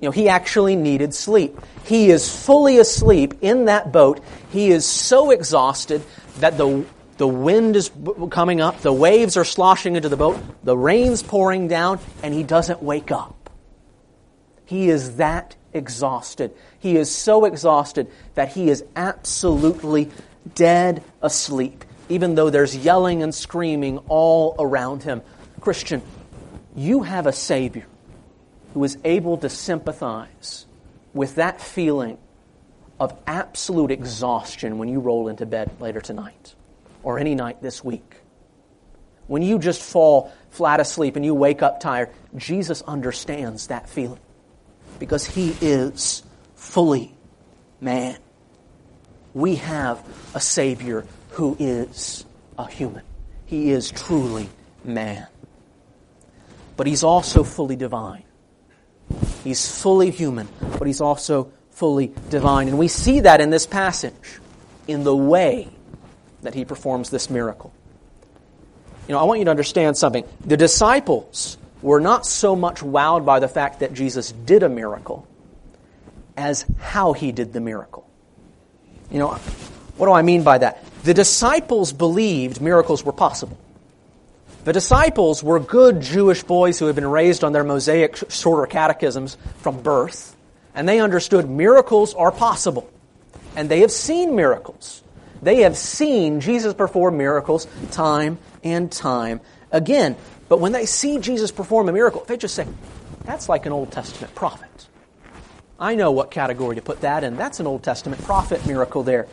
You 0.00 0.08
know, 0.08 0.12
he 0.12 0.28
actually 0.28 0.76
needed 0.76 1.12
sleep. 1.12 1.58
He 1.84 2.10
is 2.10 2.32
fully 2.44 2.78
asleep 2.78 3.34
in 3.40 3.64
that 3.64 3.90
boat. 3.90 4.20
He 4.50 4.68
is 4.68 4.86
so 4.86 5.32
exhausted 5.32 6.02
that 6.38 6.56
the, 6.56 6.84
the 7.16 7.26
wind 7.26 7.74
is 7.74 7.90
coming 8.30 8.60
up, 8.60 8.80
the 8.80 8.92
waves 8.92 9.36
are 9.36 9.44
sloshing 9.44 9.96
into 9.96 10.08
the 10.08 10.16
boat, 10.16 10.38
the 10.62 10.76
rain's 10.76 11.22
pouring 11.22 11.66
down, 11.66 11.98
and 12.22 12.32
he 12.32 12.44
doesn't 12.44 12.80
wake 12.80 13.10
up. 13.10 13.50
He 14.66 14.88
is 14.88 15.16
that 15.16 15.56
exhausted. 15.72 16.54
He 16.78 16.96
is 16.96 17.12
so 17.12 17.44
exhausted 17.44 18.08
that 18.34 18.50
he 18.50 18.70
is 18.70 18.84
absolutely 18.94 20.10
dead 20.54 21.02
asleep, 21.22 21.84
even 22.08 22.36
though 22.36 22.50
there's 22.50 22.76
yelling 22.76 23.22
and 23.24 23.34
screaming 23.34 23.98
all 24.08 24.54
around 24.60 25.02
him. 25.02 25.22
Christian, 25.60 26.02
you 26.76 27.02
have 27.02 27.26
a 27.26 27.32
Savior 27.32 27.86
who 28.78 28.84
is 28.84 28.96
able 29.02 29.36
to 29.36 29.48
sympathize 29.48 30.64
with 31.12 31.34
that 31.34 31.60
feeling 31.60 32.16
of 33.00 33.12
absolute 33.26 33.90
exhaustion 33.90 34.78
when 34.78 34.88
you 34.88 35.00
roll 35.00 35.26
into 35.26 35.44
bed 35.44 35.68
later 35.80 36.00
tonight 36.00 36.54
or 37.02 37.18
any 37.18 37.34
night 37.34 37.60
this 37.60 37.82
week. 37.82 38.18
When 39.26 39.42
you 39.42 39.58
just 39.58 39.82
fall 39.82 40.32
flat 40.50 40.78
asleep 40.78 41.16
and 41.16 41.24
you 41.24 41.34
wake 41.34 41.60
up 41.60 41.80
tired, 41.80 42.10
Jesus 42.36 42.80
understands 42.82 43.66
that 43.66 43.88
feeling 43.88 44.20
because 45.00 45.26
he 45.26 45.56
is 45.60 46.22
fully 46.54 47.12
man. 47.80 48.16
We 49.34 49.56
have 49.56 50.00
a 50.36 50.40
Savior 50.40 51.04
who 51.30 51.56
is 51.58 52.24
a 52.56 52.70
human. 52.70 53.02
He 53.44 53.72
is 53.72 53.90
truly 53.90 54.48
man. 54.84 55.26
But 56.76 56.86
he's 56.86 57.02
also 57.02 57.42
fully 57.42 57.74
divine. 57.74 58.22
He's 59.44 59.70
fully 59.70 60.10
human, 60.10 60.48
but 60.78 60.86
he's 60.86 61.00
also 61.00 61.52
fully 61.70 62.12
divine. 62.28 62.68
And 62.68 62.78
we 62.78 62.88
see 62.88 63.20
that 63.20 63.40
in 63.40 63.50
this 63.50 63.66
passage, 63.66 64.40
in 64.86 65.04
the 65.04 65.14
way 65.14 65.68
that 66.42 66.54
he 66.54 66.64
performs 66.64 67.10
this 67.10 67.30
miracle. 67.30 67.72
You 69.06 69.14
know, 69.14 69.20
I 69.20 69.24
want 69.24 69.38
you 69.38 69.44
to 69.46 69.50
understand 69.50 69.96
something. 69.96 70.24
The 70.44 70.56
disciples 70.56 71.56
were 71.80 72.00
not 72.00 72.26
so 72.26 72.56
much 72.56 72.80
wowed 72.80 73.24
by 73.24 73.38
the 73.38 73.48
fact 73.48 73.80
that 73.80 73.94
Jesus 73.94 74.32
did 74.32 74.62
a 74.62 74.68
miracle 74.68 75.26
as 76.36 76.64
how 76.78 77.12
he 77.12 77.32
did 77.32 77.52
the 77.52 77.60
miracle. 77.60 78.08
You 79.10 79.18
know, 79.18 79.28
what 79.96 80.06
do 80.06 80.12
I 80.12 80.22
mean 80.22 80.42
by 80.42 80.58
that? 80.58 80.84
The 81.04 81.14
disciples 81.14 81.92
believed 81.92 82.60
miracles 82.60 83.04
were 83.04 83.12
possible. 83.12 83.58
The 84.68 84.74
disciples 84.74 85.42
were 85.42 85.60
good 85.60 86.02
Jewish 86.02 86.42
boys 86.42 86.78
who 86.78 86.84
had 86.84 86.94
been 86.94 87.06
raised 87.06 87.42
on 87.42 87.54
their 87.54 87.64
Mosaic 87.64 88.18
shorter 88.30 88.66
catechisms 88.66 89.38
from 89.60 89.80
birth, 89.80 90.36
and 90.74 90.86
they 90.86 91.00
understood 91.00 91.48
miracles 91.48 92.12
are 92.12 92.30
possible. 92.30 92.86
And 93.56 93.70
they 93.70 93.80
have 93.80 93.90
seen 93.90 94.36
miracles. 94.36 95.02
They 95.40 95.62
have 95.62 95.74
seen 95.74 96.40
Jesus 96.40 96.74
perform 96.74 97.16
miracles 97.16 97.66
time 97.92 98.36
and 98.62 98.92
time 98.92 99.40
again. 99.72 100.16
But 100.50 100.60
when 100.60 100.72
they 100.72 100.84
see 100.84 101.18
Jesus 101.18 101.50
perform 101.50 101.88
a 101.88 101.92
miracle, 101.92 102.26
they 102.26 102.36
just 102.36 102.54
say, 102.54 102.66
that's 103.24 103.48
like 103.48 103.64
an 103.64 103.72
Old 103.72 103.90
Testament 103.90 104.34
prophet. 104.34 104.86
I 105.80 105.94
know 105.94 106.10
what 106.10 106.30
category 106.30 106.76
to 106.76 106.82
put 106.82 107.00
that 107.00 107.24
in. 107.24 107.38
That's 107.38 107.58
an 107.58 107.66
Old 107.66 107.84
Testament 107.84 108.22
prophet 108.22 108.66
miracle 108.66 109.02
there. 109.02 109.28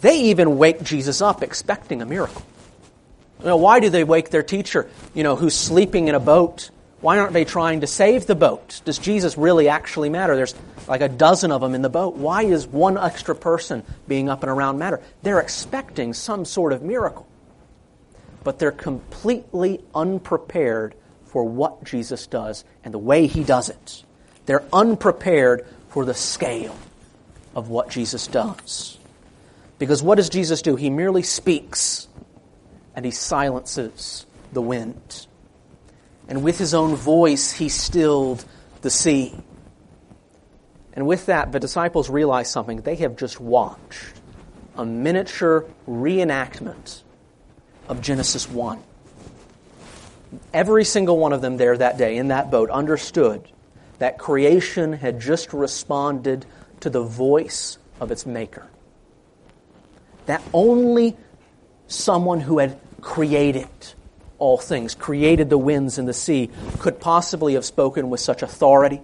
They 0.00 0.22
even 0.22 0.56
wake 0.56 0.82
Jesus 0.82 1.20
up 1.20 1.42
expecting 1.42 2.00
a 2.00 2.06
miracle. 2.06 2.42
You 3.40 3.46
know, 3.46 3.56
why 3.56 3.80
do 3.80 3.88
they 3.88 4.04
wake 4.04 4.30
their 4.30 4.42
teacher, 4.42 4.88
you 5.14 5.22
know, 5.22 5.36
who's 5.36 5.54
sleeping 5.54 6.08
in 6.08 6.14
a 6.14 6.20
boat? 6.20 6.70
Why 7.00 7.20
aren't 7.20 7.32
they 7.32 7.44
trying 7.44 7.82
to 7.82 7.86
save 7.86 8.26
the 8.26 8.34
boat? 8.34 8.80
Does 8.84 8.98
Jesus 8.98 9.38
really 9.38 9.68
actually 9.68 10.08
matter? 10.08 10.34
There's 10.34 10.54
like 10.88 11.00
a 11.00 11.08
dozen 11.08 11.52
of 11.52 11.60
them 11.60 11.76
in 11.76 11.82
the 11.82 11.88
boat. 11.88 12.16
Why 12.16 12.42
is 12.42 12.66
one 12.66 12.98
extra 12.98 13.36
person 13.36 13.84
being 14.08 14.28
up 14.28 14.42
and 14.42 14.50
around 14.50 14.78
matter? 14.78 15.00
They're 15.22 15.38
expecting 15.38 16.12
some 16.14 16.44
sort 16.44 16.72
of 16.72 16.82
miracle. 16.82 17.28
But 18.42 18.58
they're 18.58 18.72
completely 18.72 19.80
unprepared 19.94 20.96
for 21.26 21.44
what 21.44 21.84
Jesus 21.84 22.26
does 22.26 22.64
and 22.82 22.92
the 22.92 22.98
way 22.98 23.28
he 23.28 23.44
does 23.44 23.68
it. 23.68 24.02
They're 24.46 24.64
unprepared 24.72 25.66
for 25.90 26.04
the 26.04 26.14
scale 26.14 26.76
of 27.54 27.68
what 27.68 27.90
Jesus 27.90 28.26
does. 28.26 28.98
Because 29.78 30.02
what 30.02 30.16
does 30.16 30.30
Jesus 30.30 30.62
do? 30.62 30.74
He 30.74 30.90
merely 30.90 31.22
speaks 31.22 32.07
and 32.94 33.04
he 33.04 33.10
silences 33.10 34.26
the 34.52 34.62
wind. 34.62 35.26
And 36.28 36.42
with 36.42 36.58
his 36.58 36.74
own 36.74 36.94
voice, 36.94 37.52
he 37.52 37.68
stilled 37.68 38.44
the 38.82 38.90
sea. 38.90 39.34
And 40.92 41.06
with 41.06 41.26
that, 41.26 41.52
the 41.52 41.60
disciples 41.60 42.10
realize 42.10 42.50
something. 42.50 42.80
They 42.80 42.96
have 42.96 43.16
just 43.16 43.40
watched 43.40 44.14
a 44.76 44.84
miniature 44.84 45.64
reenactment 45.88 47.02
of 47.88 48.00
Genesis 48.00 48.48
1. 48.48 48.82
Every 50.52 50.84
single 50.84 51.18
one 51.18 51.32
of 51.32 51.40
them 51.40 51.56
there 51.56 51.76
that 51.76 51.98
day 51.98 52.16
in 52.16 52.28
that 52.28 52.50
boat 52.50 52.70
understood 52.70 53.48
that 53.98 54.18
creation 54.18 54.92
had 54.92 55.20
just 55.20 55.52
responded 55.52 56.46
to 56.80 56.90
the 56.90 57.02
voice 57.02 57.78
of 58.00 58.10
its 58.10 58.26
maker. 58.26 58.68
That 60.26 60.42
only 60.52 61.16
someone 61.88 62.40
who 62.40 62.58
had 62.58 62.78
created 63.00 63.68
all 64.38 64.58
things, 64.58 64.94
created 64.94 65.50
the 65.50 65.58
winds 65.58 65.98
and 65.98 66.06
the 66.06 66.14
sea, 66.14 66.50
could 66.78 67.00
possibly 67.00 67.54
have 67.54 67.64
spoken 67.64 68.08
with 68.08 68.20
such 68.20 68.42
authority 68.42 69.00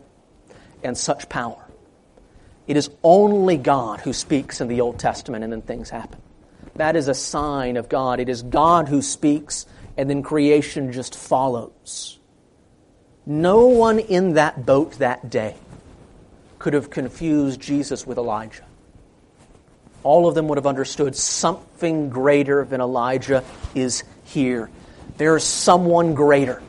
and 0.83 0.97
such 0.97 1.29
power. 1.29 1.61
It 2.67 2.77
is 2.77 2.91
only 3.03 3.57
God 3.57 4.01
who 4.01 4.13
speaks 4.13 4.61
in 4.61 4.69
the 4.69 4.81
Old 4.81 4.99
Testament 4.99 5.43
and 5.43 5.53
then 5.53 5.63
things 5.63 5.91
happen. 5.91 6.21
That 6.77 6.97
is 6.97 7.09
a 7.09 7.15
sign 7.15 7.77
of 7.77 7.89
God. 7.89 8.21
It 8.21 8.29
is 8.29 8.43
God 8.43 8.89
who 8.89 9.03
speaks 9.03 9.67
and 9.97 10.09
then 10.09 10.23
creation 10.23 10.93
just 10.93 11.15
follows. 11.15 12.19
No 13.27 13.67
one 13.67 13.99
in 13.99 14.35
that 14.35 14.67
boat 14.67 14.93
that 14.99 15.31
day 15.31 15.57
could 16.59 16.75
have 16.75 16.91
confused 16.91 17.61
Jesus 17.61 18.07
with 18.07 18.19
Elijah. 18.19 18.65
All 20.05 20.29
of 20.29 20.35
them 20.35 20.49
would 20.49 20.59
have 20.59 20.67
understood 20.67 21.17
something 21.17 22.11
greater 22.11 22.65
than 22.65 22.81
Elijah 22.81 23.43
is 23.75 24.05
here. 24.25 24.71
There 25.17 25.37
is 25.37 25.45
someone 25.45 26.15
greater. 26.15 26.63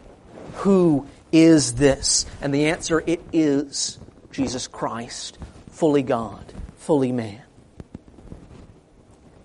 Who 0.56 1.08
is 1.32 1.74
this? 1.74 2.25
And 2.42 2.54
the 2.54 2.68
answer, 2.68 3.04
it 3.06 3.22
is 3.34 4.00
Jesus 4.32 4.68
Christ, 4.68 5.38
fully 5.72 6.01
God, 6.01 6.54
fully 6.77 7.12
man. 7.12 7.42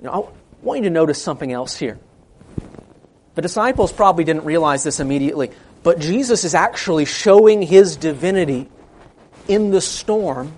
Now, 0.00 0.12
I 0.12 0.64
want 0.64 0.78
you 0.78 0.84
to 0.84 0.90
notice 0.90 1.20
something 1.20 1.50
else 1.50 1.76
here. 1.76 1.98
The 3.34 3.42
disciples 3.42 3.92
probably 3.92 4.24
didn't 4.24 4.44
realize 4.44 4.84
this 4.84 5.00
immediately, 5.00 5.50
but 5.82 5.98
Jesus 5.98 6.44
is 6.44 6.54
actually 6.54 7.06
showing 7.06 7.62
his 7.62 7.96
divinity 7.96 8.68
in 9.48 9.70
the 9.70 9.80
storm 9.80 10.52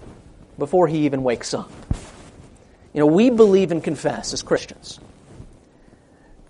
before 0.59 0.87
he 0.87 1.07
even 1.07 1.23
wakes 1.23 1.55
up. 1.55 1.71
You 2.93 3.01
know, 3.01 3.07
we 3.07 3.31
believe 3.31 3.73
and 3.73 3.83
confess 3.83 4.33
as 4.33 4.43
Christians 4.43 5.01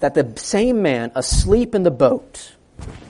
that 0.00 0.14
the 0.14 0.32
same 0.36 0.82
man 0.82 1.12
asleep 1.14 1.74
in 1.76 1.84
the 1.84 1.90
boat 1.90 2.56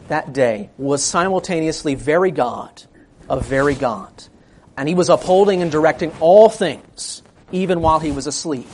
that 0.08 0.34
day 0.34 0.68
was 0.76 1.02
simultaneously 1.02 1.94
very 1.94 2.30
God 2.30 2.82
of 3.30 3.46
very 3.46 3.74
God. 3.74 4.12
And 4.76 4.86
he 4.88 4.94
was 4.94 5.08
upholding 5.08 5.62
and 5.62 5.72
directing 5.72 6.12
all 6.20 6.50
things, 6.50 7.22
even 7.50 7.80
while 7.80 7.98
he 7.98 8.12
was 8.12 8.26
asleep, 8.26 8.66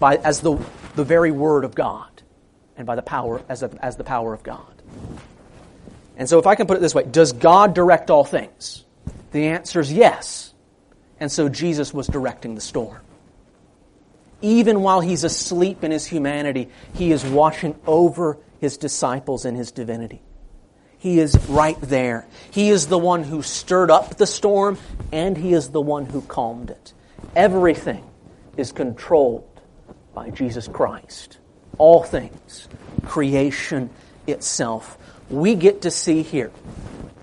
by, 0.00 0.16
as 0.16 0.40
the, 0.40 0.56
the 0.96 1.04
very 1.04 1.30
word 1.30 1.64
of 1.64 1.76
God 1.76 2.08
and 2.76 2.86
by 2.86 2.96
the 2.96 3.02
power, 3.02 3.40
as, 3.48 3.62
a, 3.62 3.70
as 3.80 3.96
the 3.96 4.04
power 4.04 4.34
of 4.34 4.42
God. 4.42 4.82
And 6.16 6.28
so 6.28 6.40
if 6.40 6.46
I 6.48 6.56
can 6.56 6.66
put 6.66 6.76
it 6.76 6.80
this 6.80 6.94
way, 6.94 7.04
does 7.04 7.32
God 7.32 7.74
direct 7.74 8.10
all 8.10 8.24
things? 8.24 8.84
The 9.30 9.46
answer 9.46 9.78
is 9.78 9.92
yes. 9.92 10.52
And 11.20 11.30
so 11.30 11.48
Jesus 11.48 11.94
was 11.94 12.08
directing 12.08 12.56
the 12.56 12.60
storm. 12.60 12.98
Even 14.42 14.82
while 14.82 15.00
he's 15.00 15.24
asleep 15.24 15.84
in 15.84 15.90
his 15.90 16.06
humanity, 16.06 16.68
he 16.94 17.12
is 17.12 17.24
watching 17.24 17.78
over 17.86 18.38
his 18.60 18.76
disciples 18.76 19.44
in 19.44 19.54
his 19.54 19.72
divinity. 19.72 20.22
He 21.00 21.18
is 21.18 21.34
right 21.48 21.80
there. 21.80 22.26
He 22.50 22.68
is 22.68 22.88
the 22.88 22.98
one 22.98 23.24
who 23.24 23.40
stirred 23.40 23.90
up 23.90 24.18
the 24.18 24.26
storm, 24.26 24.76
and 25.10 25.34
He 25.36 25.54
is 25.54 25.70
the 25.70 25.80
one 25.80 26.04
who 26.04 26.20
calmed 26.20 26.68
it. 26.68 26.92
Everything 27.34 28.04
is 28.58 28.70
controlled 28.70 29.48
by 30.14 30.28
Jesus 30.28 30.68
Christ. 30.68 31.38
All 31.78 32.02
things, 32.02 32.68
creation 33.06 33.88
itself. 34.26 34.98
We 35.30 35.54
get 35.54 35.82
to 35.82 35.90
see 35.90 36.20
here 36.20 36.52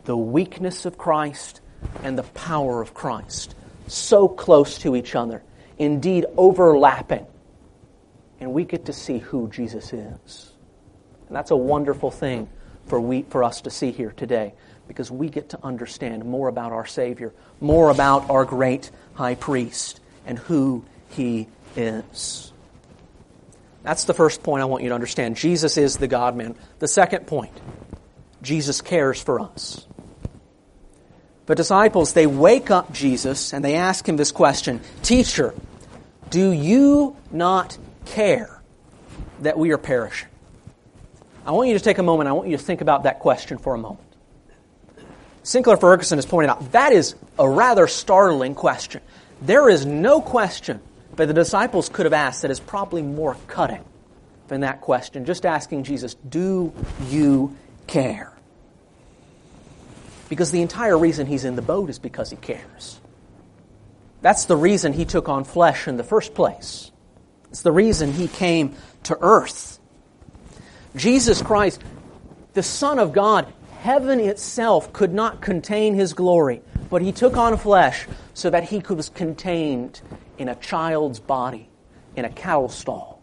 the 0.05 0.17
weakness 0.17 0.87
of 0.87 0.97
Christ 0.97 1.61
and 2.03 2.17
the 2.17 2.23
power 2.23 2.81
of 2.81 2.95
Christ 2.95 3.53
so 3.85 4.27
close 4.27 4.79
to 4.79 4.95
each 4.95 5.13
other, 5.13 5.43
indeed 5.77 6.25
overlapping. 6.37 7.25
And 8.39 8.53
we 8.53 8.65
get 8.65 8.85
to 8.85 8.93
see 8.93 9.17
who 9.17 9.49
Jesus 9.49 9.93
is. 9.93 10.51
And 11.27 11.35
that's 11.35 11.51
a 11.51 11.55
wonderful 11.55 12.11
thing 12.11 12.49
for, 12.85 12.99
we, 12.99 13.23
for 13.23 13.43
us 13.43 13.61
to 13.61 13.69
see 13.69 13.91
here 13.91 14.11
today 14.11 14.53
because 14.87 15.11
we 15.11 15.29
get 15.29 15.49
to 15.49 15.59
understand 15.63 16.23
more 16.23 16.47
about 16.47 16.71
our 16.71 16.85
Savior, 16.85 17.33
more 17.59 17.89
about 17.89 18.29
our 18.29 18.45
great 18.45 18.89
high 19.13 19.35
priest, 19.35 19.99
and 20.25 20.39
who 20.39 20.85
he 21.09 21.47
is. 21.75 22.51
That's 23.83 24.05
the 24.05 24.13
first 24.13 24.43
point 24.43 24.61
I 24.61 24.65
want 24.65 24.83
you 24.83 24.89
to 24.89 24.95
understand. 24.95 25.35
Jesus 25.35 25.77
is 25.77 25.97
the 25.97 26.07
God 26.07 26.35
man. 26.35 26.55
The 26.79 26.87
second 26.87 27.27
point 27.27 27.51
Jesus 28.41 28.81
cares 28.81 29.21
for 29.21 29.39
us. 29.39 29.85
The 31.47 31.55
disciples, 31.55 32.11
they 32.13 32.27
wake 32.27 32.69
up 32.69 32.91
Jesus 32.91 33.53
and 33.53 33.63
they 33.63 33.75
ask 33.75 34.07
him 34.07 34.17
this 34.17 34.31
question 34.31 34.81
Teacher, 35.03 35.53
do 36.29 36.51
you 36.51 37.15
not 37.31 37.77
care 38.05 38.61
that 39.41 39.57
we 39.57 39.71
are 39.71 39.77
perishing? 39.77 40.29
I 41.45 41.51
want 41.51 41.69
you 41.69 41.77
to 41.77 41.83
take 41.83 41.97
a 41.97 42.03
moment. 42.03 42.27
I 42.27 42.33
want 42.33 42.49
you 42.49 42.57
to 42.57 42.63
think 42.63 42.81
about 42.81 43.03
that 43.03 43.19
question 43.19 43.57
for 43.57 43.73
a 43.73 43.77
moment. 43.77 44.03
Sinclair 45.43 45.77
Ferguson 45.77 46.17
has 46.17 46.25
pointed 46.25 46.49
out 46.49 46.73
that 46.73 46.91
is 46.91 47.15
a 47.39 47.47
rather 47.47 47.87
startling 47.87 48.53
question. 48.53 49.01
There 49.41 49.69
is 49.69 49.85
no 49.85 50.19
question 50.19 50.81
that 51.15 51.27
the 51.27 51.33
disciples 51.33 51.87
could 51.87 52.05
have 52.05 52.13
asked 52.13 52.41
that 52.41 52.51
is 52.51 52.59
probably 52.59 53.01
more 53.01 53.37
cutting 53.47 53.83
than 54.49 54.61
that 54.61 54.81
question. 54.81 55.23
Just 55.23 55.45
asking 55.45 55.83
Jesus, 55.83 56.15
Do 56.27 56.73
you 57.07 57.55
care? 57.87 58.33
Because 60.27 60.51
the 60.51 60.61
entire 60.61 60.97
reason 60.97 61.27
he's 61.27 61.45
in 61.45 61.55
the 61.55 61.61
boat 61.61 61.89
is 61.89 61.99
because 61.99 62.29
he 62.29 62.35
cares. 62.35 62.99
That's 64.27 64.43
the 64.43 64.57
reason 64.57 64.91
he 64.91 65.05
took 65.05 65.29
on 65.29 65.45
flesh 65.45 65.87
in 65.87 65.95
the 65.95 66.03
first 66.03 66.33
place. 66.33 66.91
It's 67.49 67.61
the 67.61 67.71
reason 67.71 68.11
he 68.11 68.27
came 68.27 68.75
to 69.03 69.17
earth. 69.21 69.79
Jesus 70.97 71.41
Christ, 71.41 71.81
the 72.51 72.61
Son 72.61 72.99
of 72.99 73.13
God, 73.13 73.47
heaven 73.79 74.19
itself 74.19 74.91
could 74.91 75.13
not 75.13 75.39
contain 75.41 75.95
his 75.95 76.11
glory, 76.11 76.61
but 76.89 77.01
he 77.01 77.13
took 77.13 77.37
on 77.37 77.55
flesh 77.55 78.05
so 78.33 78.49
that 78.49 78.65
he 78.65 78.81
could 78.81 78.97
was 78.97 79.07
contained 79.07 80.01
in 80.37 80.49
a 80.49 80.55
child's 80.55 81.21
body, 81.21 81.69
in 82.17 82.25
a 82.25 82.29
cattle 82.29 82.67
stall. 82.67 83.21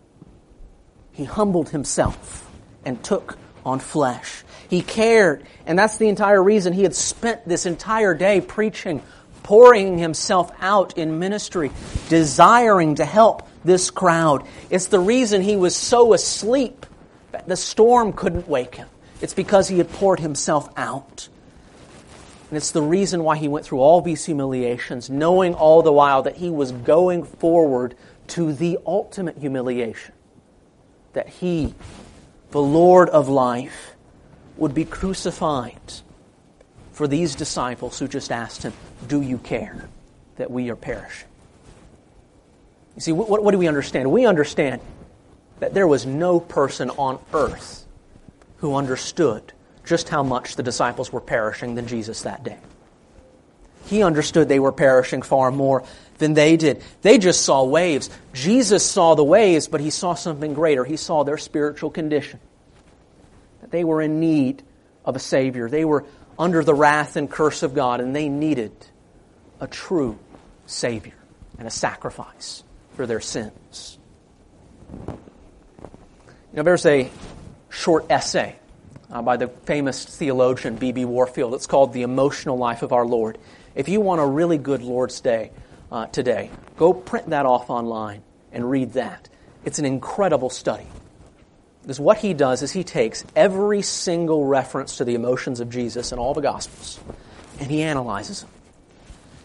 He 1.12 1.24
humbled 1.24 1.68
himself 1.68 2.50
and 2.86 3.04
took 3.04 3.36
on 3.66 3.78
flesh. 3.78 4.42
He 4.70 4.80
cared, 4.80 5.44
and 5.66 5.78
that's 5.78 5.98
the 5.98 6.08
entire 6.08 6.42
reason 6.42 6.72
he 6.72 6.82
had 6.82 6.94
spent 6.94 7.46
this 7.46 7.66
entire 7.66 8.14
day 8.14 8.40
preaching, 8.40 9.02
pouring 9.44 9.98
himself 9.98 10.50
out 10.60 10.98
in 10.98 11.20
ministry, 11.20 11.70
desiring 12.08 12.96
to 12.96 13.04
help 13.04 13.48
this 13.62 13.90
crowd. 13.90 14.44
It's 14.70 14.86
the 14.86 14.98
reason 14.98 15.42
he 15.42 15.54
was 15.54 15.76
so 15.76 16.14
asleep 16.14 16.86
that 17.30 17.46
the 17.46 17.56
storm 17.56 18.12
couldn't 18.12 18.48
wake 18.48 18.74
him. 18.74 18.88
It's 19.20 19.34
because 19.34 19.68
he 19.68 19.78
had 19.78 19.90
poured 19.90 20.18
himself 20.18 20.68
out. 20.76 21.28
And 22.50 22.56
it's 22.56 22.72
the 22.72 22.82
reason 22.82 23.22
why 23.22 23.36
he 23.36 23.48
went 23.48 23.66
through 23.66 23.80
all 23.80 24.00
these 24.00 24.24
humiliations, 24.24 25.10
knowing 25.10 25.54
all 25.54 25.82
the 25.82 25.92
while 25.92 26.22
that 26.22 26.36
he 26.36 26.50
was 26.50 26.72
going 26.72 27.24
forward 27.24 27.94
to 28.28 28.52
the 28.52 28.78
ultimate 28.86 29.38
humiliation. 29.38 30.14
That 31.12 31.28
he, 31.28 31.74
the 32.50 32.62
Lord 32.62 33.08
of 33.10 33.28
life, 33.28 33.94
would 34.56 34.74
be 34.74 34.84
crucified 34.84 35.80
for 36.94 37.08
these 37.08 37.34
disciples 37.34 37.98
who 37.98 38.08
just 38.08 38.32
asked 38.32 38.62
him, 38.62 38.72
Do 39.06 39.20
you 39.20 39.36
care 39.38 39.88
that 40.36 40.50
we 40.50 40.70
are 40.70 40.76
perishing? 40.76 41.28
You 42.94 43.00
see, 43.00 43.12
what, 43.12 43.42
what 43.42 43.50
do 43.50 43.58
we 43.58 43.66
understand? 43.66 44.10
We 44.10 44.24
understand 44.24 44.80
that 45.58 45.74
there 45.74 45.88
was 45.88 46.06
no 46.06 46.38
person 46.38 46.90
on 46.90 47.18
earth 47.32 47.84
who 48.58 48.76
understood 48.76 49.52
just 49.84 50.08
how 50.08 50.22
much 50.22 50.54
the 50.54 50.62
disciples 50.62 51.12
were 51.12 51.20
perishing 51.20 51.74
than 51.74 51.88
Jesus 51.88 52.22
that 52.22 52.44
day. 52.44 52.58
He 53.86 54.02
understood 54.02 54.48
they 54.48 54.60
were 54.60 54.72
perishing 54.72 55.22
far 55.22 55.50
more 55.50 55.84
than 56.18 56.34
they 56.34 56.56
did. 56.56 56.82
They 57.02 57.18
just 57.18 57.42
saw 57.42 57.64
waves. 57.64 58.08
Jesus 58.32 58.88
saw 58.88 59.16
the 59.16 59.24
waves, 59.24 59.66
but 59.66 59.80
he 59.80 59.90
saw 59.90 60.14
something 60.14 60.54
greater. 60.54 60.84
He 60.84 60.96
saw 60.96 61.24
their 61.24 61.38
spiritual 61.38 61.90
condition. 61.90 62.38
That 63.60 63.72
they 63.72 63.82
were 63.82 64.00
in 64.00 64.20
need 64.20 64.62
of 65.04 65.16
a 65.16 65.18
Savior. 65.18 65.68
They 65.68 65.84
were 65.84 66.04
under 66.38 66.64
the 66.64 66.74
wrath 66.74 67.16
and 67.16 67.30
curse 67.30 67.62
of 67.62 67.74
God, 67.74 68.00
and 68.00 68.14
they 68.14 68.28
needed 68.28 68.72
a 69.60 69.66
true 69.66 70.18
Savior 70.66 71.14
and 71.58 71.66
a 71.66 71.70
sacrifice 71.70 72.64
for 72.94 73.06
their 73.06 73.20
sins. 73.20 73.98
You 75.06 76.58
know, 76.58 76.62
there's 76.62 76.86
a 76.86 77.10
short 77.68 78.06
essay 78.10 78.56
uh, 79.10 79.22
by 79.22 79.36
the 79.36 79.48
famous 79.48 80.04
theologian 80.04 80.76
B.B. 80.76 81.04
Warfield. 81.04 81.54
It's 81.54 81.66
called 81.66 81.92
The 81.92 82.02
Emotional 82.02 82.56
Life 82.56 82.82
of 82.82 82.92
Our 82.92 83.06
Lord. 83.06 83.38
If 83.74 83.88
you 83.88 84.00
want 84.00 84.20
a 84.20 84.26
really 84.26 84.58
good 84.58 84.82
Lord's 84.82 85.20
Day 85.20 85.50
uh, 85.90 86.06
today, 86.06 86.50
go 86.76 86.92
print 86.92 87.30
that 87.30 87.46
off 87.46 87.70
online 87.70 88.22
and 88.52 88.68
read 88.70 88.92
that. 88.92 89.28
It's 89.64 89.78
an 89.78 89.84
incredible 89.84 90.50
study. 90.50 90.86
Because 91.84 92.00
what 92.00 92.16
he 92.16 92.32
does 92.32 92.62
is 92.62 92.72
he 92.72 92.82
takes 92.82 93.24
every 93.36 93.82
single 93.82 94.46
reference 94.46 94.96
to 94.96 95.04
the 95.04 95.14
emotions 95.14 95.60
of 95.60 95.68
Jesus 95.68 96.12
in 96.12 96.18
all 96.18 96.32
the 96.32 96.40
Gospels 96.40 96.98
and 97.60 97.70
he 97.70 97.82
analyzes 97.82 98.40
them. 98.40 98.50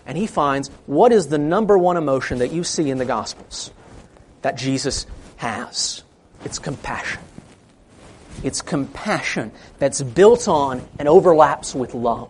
And 0.06 0.18
he 0.18 0.26
finds 0.26 0.70
what 0.86 1.12
is 1.12 1.28
the 1.28 1.38
number 1.38 1.78
one 1.78 1.98
emotion 1.98 2.38
that 2.38 2.54
you 2.54 2.64
see 2.64 2.90
in 2.90 2.98
the 2.98 3.04
Gospels 3.04 3.72
that 4.42 4.56
Jesus 4.56 5.06
has. 5.36 6.02
It's 6.46 6.60
compassion. 6.60 7.22
It's 8.42 8.62
compassion 8.62 9.52
that's 9.78 10.02
built 10.02 10.48
on 10.48 10.88
and 10.98 11.10
overlaps 11.10 11.76
with 11.76 11.94
love. 11.94 12.30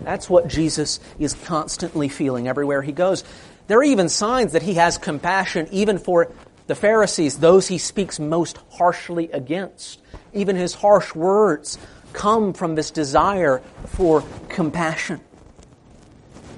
That's 0.00 0.28
what 0.28 0.48
Jesus 0.48 0.98
is 1.20 1.34
constantly 1.34 2.08
feeling 2.08 2.48
everywhere 2.48 2.82
he 2.82 2.90
goes. 2.90 3.22
There 3.68 3.78
are 3.78 3.84
even 3.84 4.08
signs 4.08 4.54
that 4.54 4.62
he 4.62 4.74
has 4.74 4.98
compassion 4.98 5.68
even 5.70 5.98
for 5.98 6.32
the 6.68 6.74
Pharisees, 6.74 7.38
those 7.38 7.66
he 7.66 7.78
speaks 7.78 8.20
most 8.20 8.58
harshly 8.70 9.30
against. 9.32 10.00
Even 10.32 10.54
his 10.54 10.74
harsh 10.74 11.14
words 11.14 11.78
come 12.12 12.52
from 12.52 12.74
this 12.74 12.90
desire 12.90 13.62
for 13.86 14.22
compassion. 14.48 15.20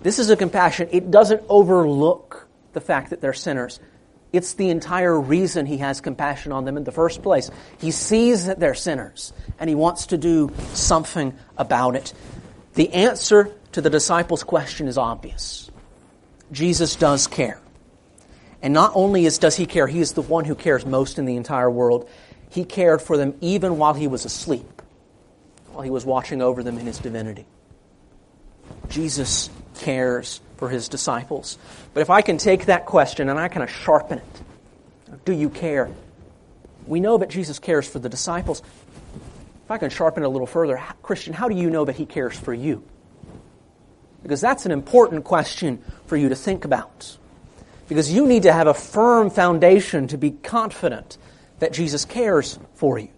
This 0.02 0.18
is 0.18 0.28
a 0.28 0.36
compassion. 0.36 0.88
It 0.90 1.10
doesn't 1.10 1.42
overlook 1.48 2.48
the 2.72 2.80
fact 2.80 3.10
that 3.10 3.20
they're 3.20 3.32
sinners. 3.32 3.78
It's 4.32 4.54
the 4.54 4.70
entire 4.70 5.18
reason 5.18 5.66
he 5.66 5.78
has 5.78 6.00
compassion 6.00 6.50
on 6.50 6.64
them 6.64 6.76
in 6.76 6.82
the 6.84 6.92
first 6.92 7.22
place. 7.22 7.48
He 7.78 7.92
sees 7.92 8.46
that 8.46 8.58
they're 8.58 8.74
sinners 8.74 9.32
and 9.60 9.68
he 9.68 9.76
wants 9.76 10.06
to 10.06 10.18
do 10.18 10.52
something 10.72 11.36
about 11.56 11.94
it. 11.94 12.12
The 12.74 12.92
answer 12.92 13.52
to 13.72 13.80
the 13.80 13.90
disciples' 13.90 14.42
question 14.42 14.88
is 14.88 14.98
obvious. 14.98 15.70
Jesus 16.50 16.96
does 16.96 17.28
care. 17.28 17.60
And 18.62 18.74
not 18.74 18.92
only 18.94 19.24
is, 19.24 19.38
does 19.38 19.56
he 19.56 19.66
care, 19.66 19.86
he 19.86 20.00
is 20.00 20.12
the 20.12 20.22
one 20.22 20.44
who 20.44 20.54
cares 20.54 20.84
most 20.84 21.18
in 21.18 21.24
the 21.24 21.36
entire 21.36 21.70
world. 21.70 22.08
He 22.50 22.64
cared 22.64 23.00
for 23.00 23.16
them 23.16 23.34
even 23.40 23.78
while 23.78 23.94
he 23.94 24.06
was 24.06 24.24
asleep, 24.24 24.82
while 25.72 25.82
he 25.82 25.90
was 25.90 26.04
watching 26.04 26.42
over 26.42 26.62
them 26.62 26.78
in 26.78 26.86
his 26.86 26.98
divinity. 26.98 27.46
Jesus 28.88 29.48
cares 29.78 30.40
for 30.56 30.68
his 30.68 30.88
disciples. 30.88 31.58
But 31.94 32.00
if 32.00 32.10
I 32.10 32.20
can 32.20 32.36
take 32.36 32.66
that 32.66 32.86
question 32.86 33.28
and 33.28 33.38
I 33.38 33.48
kind 33.48 33.62
of 33.62 33.70
sharpen 33.70 34.18
it, 34.18 35.24
do 35.24 35.32
you 35.32 35.48
care? 35.48 35.90
We 36.86 37.00
know 37.00 37.18
that 37.18 37.30
Jesus 37.30 37.58
cares 37.58 37.88
for 37.88 37.98
the 37.98 38.08
disciples. 38.08 38.62
if 39.64 39.70
I 39.70 39.78
can 39.78 39.90
sharpen 39.90 40.22
it 40.22 40.26
a 40.26 40.28
little 40.28 40.46
further, 40.46 40.82
Christian, 41.02 41.32
how 41.32 41.48
do 41.48 41.54
you 41.54 41.70
know 41.70 41.84
that 41.84 41.96
He 41.96 42.06
cares 42.06 42.38
for 42.38 42.52
you? 42.52 42.82
Because 44.22 44.40
that's 44.40 44.66
an 44.66 44.72
important 44.72 45.24
question 45.24 45.82
for 46.06 46.16
you 46.16 46.28
to 46.28 46.36
think 46.36 46.64
about. 46.64 47.16
Because 47.90 48.12
you 48.12 48.24
need 48.24 48.44
to 48.44 48.52
have 48.52 48.68
a 48.68 48.72
firm 48.72 49.30
foundation 49.30 50.06
to 50.06 50.16
be 50.16 50.30
confident 50.30 51.18
that 51.58 51.72
Jesus 51.72 52.04
cares 52.04 52.56
for 52.74 53.00
you. 53.00 53.08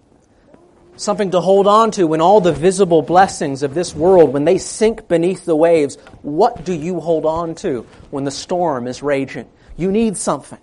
Something 0.96 1.32
to 1.32 1.42
hold 1.42 1.66
on 1.66 1.90
to 1.90 2.06
when 2.06 2.22
all 2.22 2.40
the 2.40 2.54
visible 2.54 3.02
blessings 3.02 3.62
of 3.62 3.74
this 3.74 3.94
world, 3.94 4.32
when 4.32 4.46
they 4.46 4.56
sink 4.56 5.08
beneath 5.08 5.44
the 5.44 5.54
waves, 5.54 5.96
what 6.22 6.64
do 6.64 6.72
you 6.72 7.00
hold 7.00 7.26
on 7.26 7.54
to 7.56 7.82
when 8.10 8.24
the 8.24 8.30
storm 8.30 8.86
is 8.86 9.02
raging? 9.02 9.46
You 9.76 9.92
need 9.92 10.16
something. 10.16 10.58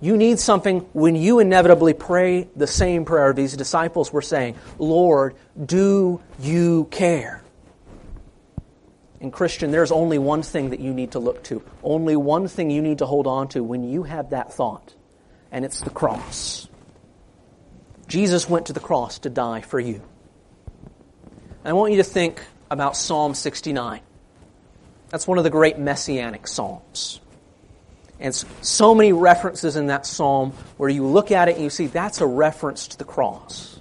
You 0.00 0.16
need 0.16 0.40
something 0.40 0.80
when 0.94 1.14
you 1.14 1.38
inevitably 1.38 1.94
pray 1.94 2.48
the 2.56 2.66
same 2.66 3.04
prayer 3.04 3.32
these 3.32 3.56
disciples 3.56 4.12
were 4.12 4.20
saying 4.20 4.56
Lord, 4.80 5.36
do 5.64 6.20
you 6.40 6.88
care? 6.90 7.43
And, 9.24 9.32
Christian, 9.32 9.70
there's 9.70 9.90
only 9.90 10.18
one 10.18 10.42
thing 10.42 10.68
that 10.68 10.80
you 10.80 10.92
need 10.92 11.12
to 11.12 11.18
look 11.18 11.42
to, 11.44 11.62
only 11.82 12.14
one 12.14 12.46
thing 12.46 12.68
you 12.68 12.82
need 12.82 12.98
to 12.98 13.06
hold 13.06 13.26
on 13.26 13.48
to 13.48 13.64
when 13.64 13.82
you 13.82 14.02
have 14.02 14.30
that 14.30 14.52
thought, 14.52 14.92
and 15.50 15.64
it's 15.64 15.80
the 15.80 15.88
cross. 15.88 16.68
Jesus 18.06 18.50
went 18.50 18.66
to 18.66 18.74
the 18.74 18.80
cross 18.80 19.20
to 19.20 19.30
die 19.30 19.62
for 19.62 19.80
you. 19.80 20.02
I 21.64 21.72
want 21.72 21.92
you 21.92 21.96
to 21.96 22.04
think 22.04 22.42
about 22.70 22.98
Psalm 22.98 23.32
69. 23.32 24.02
That's 25.08 25.26
one 25.26 25.38
of 25.38 25.44
the 25.44 25.48
great 25.48 25.78
messianic 25.78 26.46
psalms. 26.46 27.18
And 28.20 28.34
so 28.60 28.94
many 28.94 29.14
references 29.14 29.76
in 29.76 29.86
that 29.86 30.04
psalm 30.04 30.50
where 30.76 30.90
you 30.90 31.06
look 31.06 31.30
at 31.30 31.48
it 31.48 31.54
and 31.54 31.64
you 31.64 31.70
see 31.70 31.86
that's 31.86 32.20
a 32.20 32.26
reference 32.26 32.88
to 32.88 32.98
the 32.98 33.04
cross. 33.04 33.80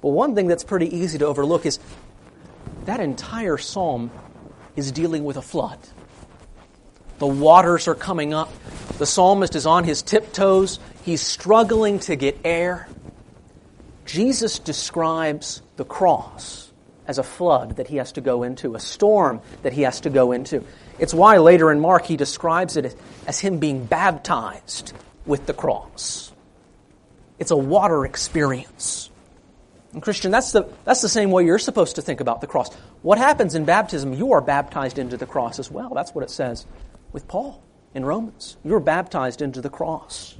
But 0.00 0.10
one 0.10 0.36
thing 0.36 0.46
that's 0.46 0.62
pretty 0.62 0.96
easy 0.96 1.18
to 1.18 1.26
overlook 1.26 1.66
is 1.66 1.80
that 2.84 3.00
entire 3.00 3.58
psalm 3.58 4.10
is 4.76 4.92
dealing 4.92 5.24
with 5.24 5.36
a 5.36 5.42
flood. 5.42 5.78
The 7.18 7.26
waters 7.26 7.86
are 7.86 7.94
coming 7.94 8.32
up. 8.32 8.50
The 8.98 9.06
psalmist 9.06 9.54
is 9.54 9.66
on 9.66 9.84
his 9.84 10.02
tiptoes. 10.02 10.78
He's 11.04 11.20
struggling 11.20 11.98
to 12.00 12.16
get 12.16 12.38
air. 12.44 12.88
Jesus 14.06 14.58
describes 14.58 15.62
the 15.76 15.84
cross 15.84 16.72
as 17.06 17.18
a 17.18 17.22
flood 17.22 17.76
that 17.76 17.88
he 17.88 17.96
has 17.96 18.12
to 18.12 18.20
go 18.20 18.42
into, 18.42 18.74
a 18.74 18.80
storm 18.80 19.40
that 19.62 19.72
he 19.72 19.82
has 19.82 20.00
to 20.00 20.10
go 20.10 20.32
into. 20.32 20.64
It's 20.98 21.12
why 21.12 21.38
later 21.38 21.70
in 21.72 21.80
Mark 21.80 22.06
he 22.06 22.16
describes 22.16 22.76
it 22.76 22.96
as 23.26 23.38
him 23.38 23.58
being 23.58 23.84
baptized 23.84 24.92
with 25.26 25.44
the 25.46 25.52
cross. 25.52 26.32
It's 27.38 27.50
a 27.50 27.56
water 27.56 28.04
experience. 28.04 29.09
And 29.92 30.02
Christian, 30.02 30.30
that's 30.30 30.52
the, 30.52 30.68
that's 30.84 31.02
the 31.02 31.08
same 31.08 31.30
way 31.30 31.44
you're 31.44 31.58
supposed 31.58 31.96
to 31.96 32.02
think 32.02 32.20
about 32.20 32.40
the 32.40 32.46
cross. 32.46 32.72
What 33.02 33.18
happens 33.18 33.54
in 33.54 33.64
baptism? 33.64 34.12
You 34.12 34.32
are 34.32 34.40
baptized 34.40 34.98
into 34.98 35.16
the 35.16 35.26
cross 35.26 35.58
as 35.58 35.70
well. 35.70 35.92
That's 35.94 36.14
what 36.14 36.22
it 36.22 36.30
says 36.30 36.64
with 37.12 37.26
Paul 37.26 37.62
in 37.94 38.04
Romans. 38.04 38.56
You're 38.64 38.80
baptized 38.80 39.42
into 39.42 39.60
the 39.60 39.70
cross. 39.70 40.36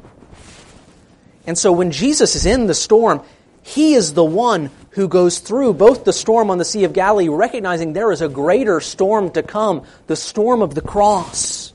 And 1.46 1.58
so 1.58 1.72
when 1.72 1.90
Jesus 1.90 2.36
is 2.36 2.46
in 2.46 2.66
the 2.66 2.74
storm, 2.74 3.22
he 3.62 3.94
is 3.94 4.14
the 4.14 4.24
one 4.24 4.70
who 4.90 5.08
goes 5.08 5.40
through 5.40 5.74
both 5.74 6.04
the 6.04 6.12
storm 6.12 6.50
on 6.50 6.58
the 6.58 6.64
Sea 6.64 6.84
of 6.84 6.92
Galilee, 6.92 7.28
recognizing 7.28 7.92
there 7.92 8.12
is 8.12 8.22
a 8.22 8.28
greater 8.28 8.80
storm 8.80 9.30
to 9.32 9.42
come, 9.42 9.82
the 10.06 10.16
storm 10.16 10.62
of 10.62 10.74
the 10.74 10.80
cross. 10.80 11.72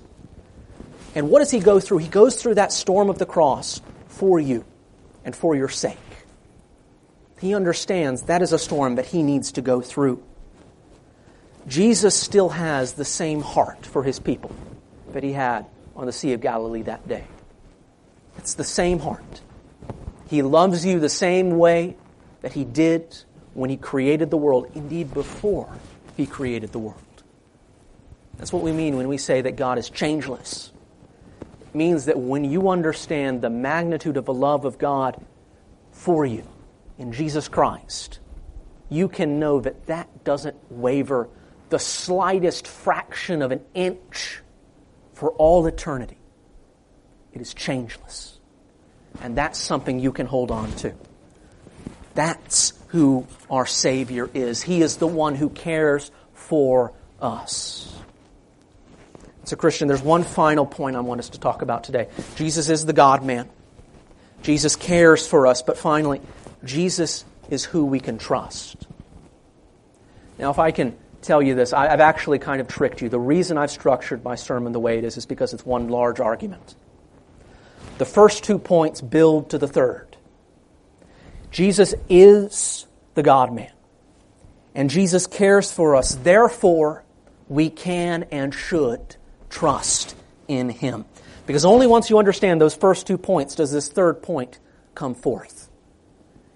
And 1.14 1.30
what 1.30 1.40
does 1.40 1.52
he 1.52 1.60
go 1.60 1.80
through? 1.80 2.00
He 2.00 2.08
goes 2.08 2.42
through 2.42 2.56
that 2.56 2.72
storm 2.72 3.10
of 3.10 3.18
the 3.18 3.26
cross 3.26 3.82
for 4.08 4.40
you 4.40 4.66
and 5.24 5.36
for 5.36 5.56
your 5.56 5.70
sake. 5.70 5.98
He 7.46 7.54
understands 7.54 8.24
that 8.24 8.42
is 8.42 8.54
a 8.54 8.58
storm 8.58 8.96
that 8.96 9.06
he 9.06 9.22
needs 9.22 9.52
to 9.52 9.62
go 9.62 9.80
through. 9.80 10.24
Jesus 11.68 12.20
still 12.20 12.50
has 12.50 12.94
the 12.94 13.06
same 13.06 13.44
heart 13.44 13.86
for 13.86 14.02
his 14.02 14.18
people 14.18 14.50
that 15.14 15.22
he 15.22 15.32
had 15.32 15.68
on 15.96 16.08
the 16.08 16.12
Sea 16.12 16.34
of 16.34 16.42
Galilee 16.42 16.82
that 16.82 17.08
day. 17.08 17.24
It's 18.40 18.56
the 18.56 18.64
same 18.64 18.98
heart. 18.98 19.42
He 20.28 20.42
loves 20.42 20.88
you 20.88 21.00
the 21.00 21.08
same 21.08 21.60
way 21.60 21.96
that 22.42 22.54
He 22.54 22.66
did 22.66 23.16
when 23.54 23.70
He 23.70 23.78
created 23.78 24.32
the 24.32 24.38
world, 24.38 24.72
indeed 24.74 25.14
before 25.14 25.72
He 26.18 26.26
created 26.26 26.72
the 26.72 26.80
world. 26.80 26.98
That's 28.40 28.52
what 28.52 28.64
we 28.64 28.72
mean 28.72 28.98
when 28.98 29.08
we 29.08 29.20
say 29.20 29.42
that 29.42 29.56
God 29.56 29.78
is 29.78 29.92
changeless. 29.92 30.72
It 31.62 31.76
means 31.76 32.06
that 32.06 32.18
when 32.18 32.44
you 32.44 32.70
understand 32.70 33.44
the 33.44 33.52
magnitude 33.52 34.18
of 34.18 34.26
the 34.26 34.34
love 34.34 34.66
of 34.66 34.80
God 34.80 35.24
for 35.92 36.26
you 36.26 36.44
in 36.98 37.12
Jesus 37.12 37.48
Christ, 37.48 38.20
you 38.90 39.08
can 39.08 39.40
know 39.40 39.60
that 39.60 39.88
that 39.88 40.24
doesn't 40.24 40.56
waver 40.70 41.30
the 41.70 41.80
slightest 41.80 42.68
fraction 42.68 43.42
of 43.42 43.52
an 43.52 43.62
inch 43.74 44.42
for 45.14 45.32
all 45.32 45.66
eternity. 45.66 46.18
It 47.34 47.42
is 47.42 47.54
changeless. 47.54 48.40
And 49.22 49.38
that's 49.38 49.60
something 49.60 50.00
you 50.00 50.12
can 50.12 50.26
hold 50.26 50.52
on 50.52 50.72
to. 50.78 50.94
That's 52.14 52.74
who 52.90 53.28
our 53.50 53.66
Savior 53.66 54.30
is. 54.34 54.62
He 54.62 54.82
is 54.82 54.98
the 54.98 55.08
one 55.08 55.36
who 55.36 55.50
cares 55.50 56.12
for 56.34 56.94
us. 57.20 57.92
So, 59.44 59.56
Christian, 59.56 59.88
there's 59.88 60.02
one 60.02 60.24
final 60.24 60.66
point 60.66 60.96
I 60.96 61.02
want 61.02 61.20
us 61.20 61.30
to 61.30 61.40
talk 61.40 61.62
about 61.62 61.84
today. 61.84 62.08
Jesus 62.36 62.70
is 62.70 62.86
the 62.86 62.94
God 62.94 63.24
man. 63.24 63.50
Jesus 64.42 64.76
cares 64.76 65.28
for 65.28 65.46
us, 65.48 65.62
but 65.62 65.78
finally, 65.78 66.22
Jesus 66.66 67.26
is 67.50 67.64
who 67.64 67.86
we 67.86 68.00
can 68.00 68.18
trust. 68.18 68.88
Now, 70.38 70.52
if 70.52 70.60
I 70.60 70.72
can 70.72 70.98
tell 71.22 71.42
you 71.42 71.56
this, 71.56 71.74
I've 71.74 72.00
actually 72.00 72.40
kind 72.40 72.62
of 72.62 72.68
tricked 72.68 73.02
you. 73.02 73.10
The 73.10 73.20
reason 73.20 73.58
I've 73.58 73.72
structured 73.72 74.24
my 74.24 74.36
sermon 74.36 74.74
the 74.74 74.80
way 74.80 74.98
it 74.98 75.04
is 75.04 75.18
is 75.18 75.26
because 75.26 75.54
it's 75.54 75.66
one 75.66 75.88
large 75.90 76.20
argument. 76.20 76.76
The 77.98 78.06
first 78.06 78.44
two 78.44 78.60
points 78.60 79.02
build 79.02 79.52
to 79.52 79.58
the 79.58 79.68
third. 79.68 80.18
Jesus 81.52 81.96
is 82.10 82.86
the 83.14 83.24
God 83.24 83.54
man. 83.54 83.72
And 84.74 84.90
Jesus 84.90 85.26
cares 85.26 85.72
for 85.72 85.96
us. 85.96 86.16
Therefore, 86.16 87.06
we 87.48 87.70
can 87.70 88.24
and 88.32 88.54
should 88.54 89.16
trust 89.50 90.16
in 90.48 90.70
him. 90.70 91.06
Because 91.48 91.64
only 91.64 91.88
once 91.88 92.10
you 92.10 92.18
understand 92.20 92.60
those 92.60 92.76
first 92.76 93.08
two 93.08 93.18
points 93.18 93.56
does 93.56 93.72
this 93.72 93.88
third 93.88 94.22
point 94.22 94.60
come 94.96 95.16
forth. 95.16 95.70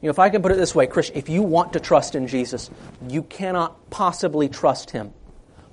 You 0.02 0.08
know, 0.08 0.12
if 0.12 0.20
I 0.20 0.30
can 0.30 0.42
put 0.42 0.52
it 0.52 0.58
this 0.58 0.74
way, 0.74 0.88
Christian, 0.88 1.18
if 1.18 1.30
you 1.30 1.42
want 1.42 1.74
to 1.74 1.80
trust 1.80 2.16
in 2.16 2.28
Jesus, 2.28 2.70
you 3.08 3.24
cannot 3.24 3.90
possibly 3.90 4.48
trust 4.48 4.92
him 4.92 5.14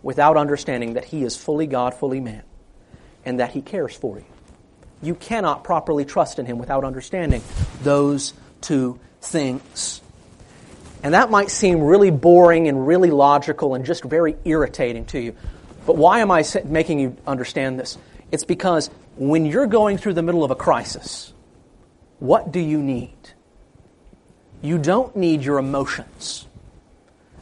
without 0.02 0.36
understanding 0.36 0.94
that 0.94 1.04
he 1.04 1.22
is 1.22 1.36
fully 1.36 1.66
God, 1.66 1.94
fully 1.94 2.20
man, 2.20 2.42
and 3.24 3.40
that 3.40 3.50
he 3.50 3.62
cares 3.62 3.94
for 3.94 4.18
you. 4.18 4.24
You 5.02 5.14
cannot 5.14 5.64
properly 5.64 6.04
trust 6.04 6.38
in 6.38 6.46
Him 6.46 6.58
without 6.58 6.84
understanding 6.84 7.42
those 7.82 8.32
two 8.60 8.98
things. 9.20 10.00
And 11.02 11.14
that 11.14 11.30
might 11.30 11.50
seem 11.50 11.80
really 11.80 12.10
boring 12.10 12.68
and 12.68 12.86
really 12.86 13.10
logical 13.10 13.74
and 13.74 13.84
just 13.84 14.02
very 14.02 14.36
irritating 14.44 15.04
to 15.06 15.20
you. 15.20 15.36
But 15.84 15.96
why 15.96 16.20
am 16.20 16.30
I 16.30 16.44
making 16.64 16.98
you 16.98 17.16
understand 17.26 17.78
this? 17.78 17.98
It's 18.32 18.44
because 18.44 18.90
when 19.16 19.46
you're 19.46 19.66
going 19.66 19.98
through 19.98 20.14
the 20.14 20.22
middle 20.22 20.42
of 20.42 20.50
a 20.50 20.56
crisis, 20.56 21.32
what 22.18 22.50
do 22.50 22.58
you 22.58 22.82
need? 22.82 23.12
You 24.62 24.78
don't 24.78 25.14
need 25.16 25.42
your 25.42 25.58
emotions. 25.58 26.46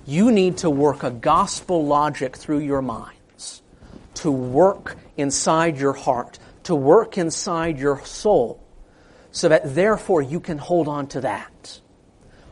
You 0.07 0.31
need 0.31 0.59
to 0.59 0.71
work 0.71 1.03
a 1.03 1.11
gospel 1.11 1.87
logic 1.87 2.37
through 2.37 2.59
your 2.59 2.83
minds, 2.83 3.63
to 4.15 4.31
work 4.31 4.97
inside 5.17 5.79
your 5.79 5.95
heart, 5.95 6.39
to 6.65 6.75
work 6.75 7.17
inside 7.17 7.79
your 7.79 8.05
soul 8.05 8.61
so 9.33 9.49
that 9.49 9.75
therefore 9.75 10.23
you 10.23 10.41
can 10.41 10.59
hold 10.59 10.89
on 10.89 11.07
to 11.09 11.21
that. 11.23 11.81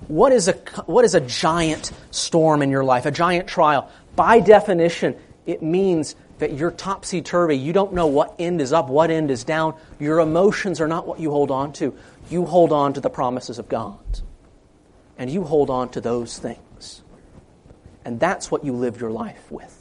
What 0.08 0.32
is 0.32 0.48
a, 0.48 0.54
what 0.86 1.04
is 1.04 1.14
a 1.14 1.20
giant 1.20 1.92
storm 2.10 2.62
in 2.62 2.70
your 2.70 2.84
life, 2.84 3.06
a 3.06 3.10
giant 3.10 3.48
trial? 3.48 3.90
By 4.16 4.40
definition, 4.40 5.16
it 5.46 5.62
means 5.62 6.16
that 6.38 6.54
you're 6.54 6.72
topsy 6.72 7.22
turvy. 7.22 7.56
You 7.56 7.72
don't 7.72 7.92
know 7.92 8.06
what 8.06 8.34
end 8.38 8.60
is 8.60 8.72
up, 8.72 8.88
what 8.88 9.10
end 9.10 9.30
is 9.30 9.44
down. 9.44 9.74
Your 10.00 10.18
emotions 10.18 10.80
are 10.80 10.88
not 10.88 11.06
what 11.06 11.20
you 11.20 11.30
hold 11.30 11.50
on 11.50 11.72
to. 11.74 11.96
You 12.30 12.46
hold 12.46 12.72
on 12.72 12.94
to 12.94 13.00
the 13.00 13.10
promises 13.10 13.58
of 13.58 13.68
God. 13.68 13.98
And 15.18 15.30
you 15.30 15.44
hold 15.44 15.70
on 15.70 15.90
to 15.90 16.00
those 16.00 16.38
things. 16.38 17.02
And 18.04 18.18
that's 18.18 18.50
what 18.50 18.64
you 18.64 18.72
live 18.72 19.00
your 19.00 19.10
life 19.10 19.50
with. 19.50 19.78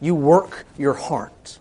You 0.00 0.14
work 0.14 0.64
your 0.76 0.94
heart 0.94 1.58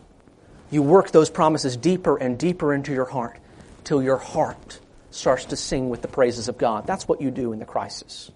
you 0.69 0.81
work 0.83 1.11
those 1.11 1.29
promises 1.29 1.77
deeper 1.77 2.17
and 2.17 2.37
deeper 2.37 2.73
into 2.73 2.91
your 2.91 3.05
heart 3.05 3.39
till 3.83 4.03
your 4.03 4.17
heart 4.17 4.79
starts 5.11 5.45
to 5.45 5.55
sing 5.55 5.89
with 5.89 6.01
the 6.01 6.07
praises 6.07 6.49
of 6.49 6.57
God. 6.57 6.85
That's 6.85 7.07
what 7.07 7.21
you 7.21 7.31
do 7.31 7.53
in 7.53 7.59
the 7.59 7.65
crisis. 7.65 8.31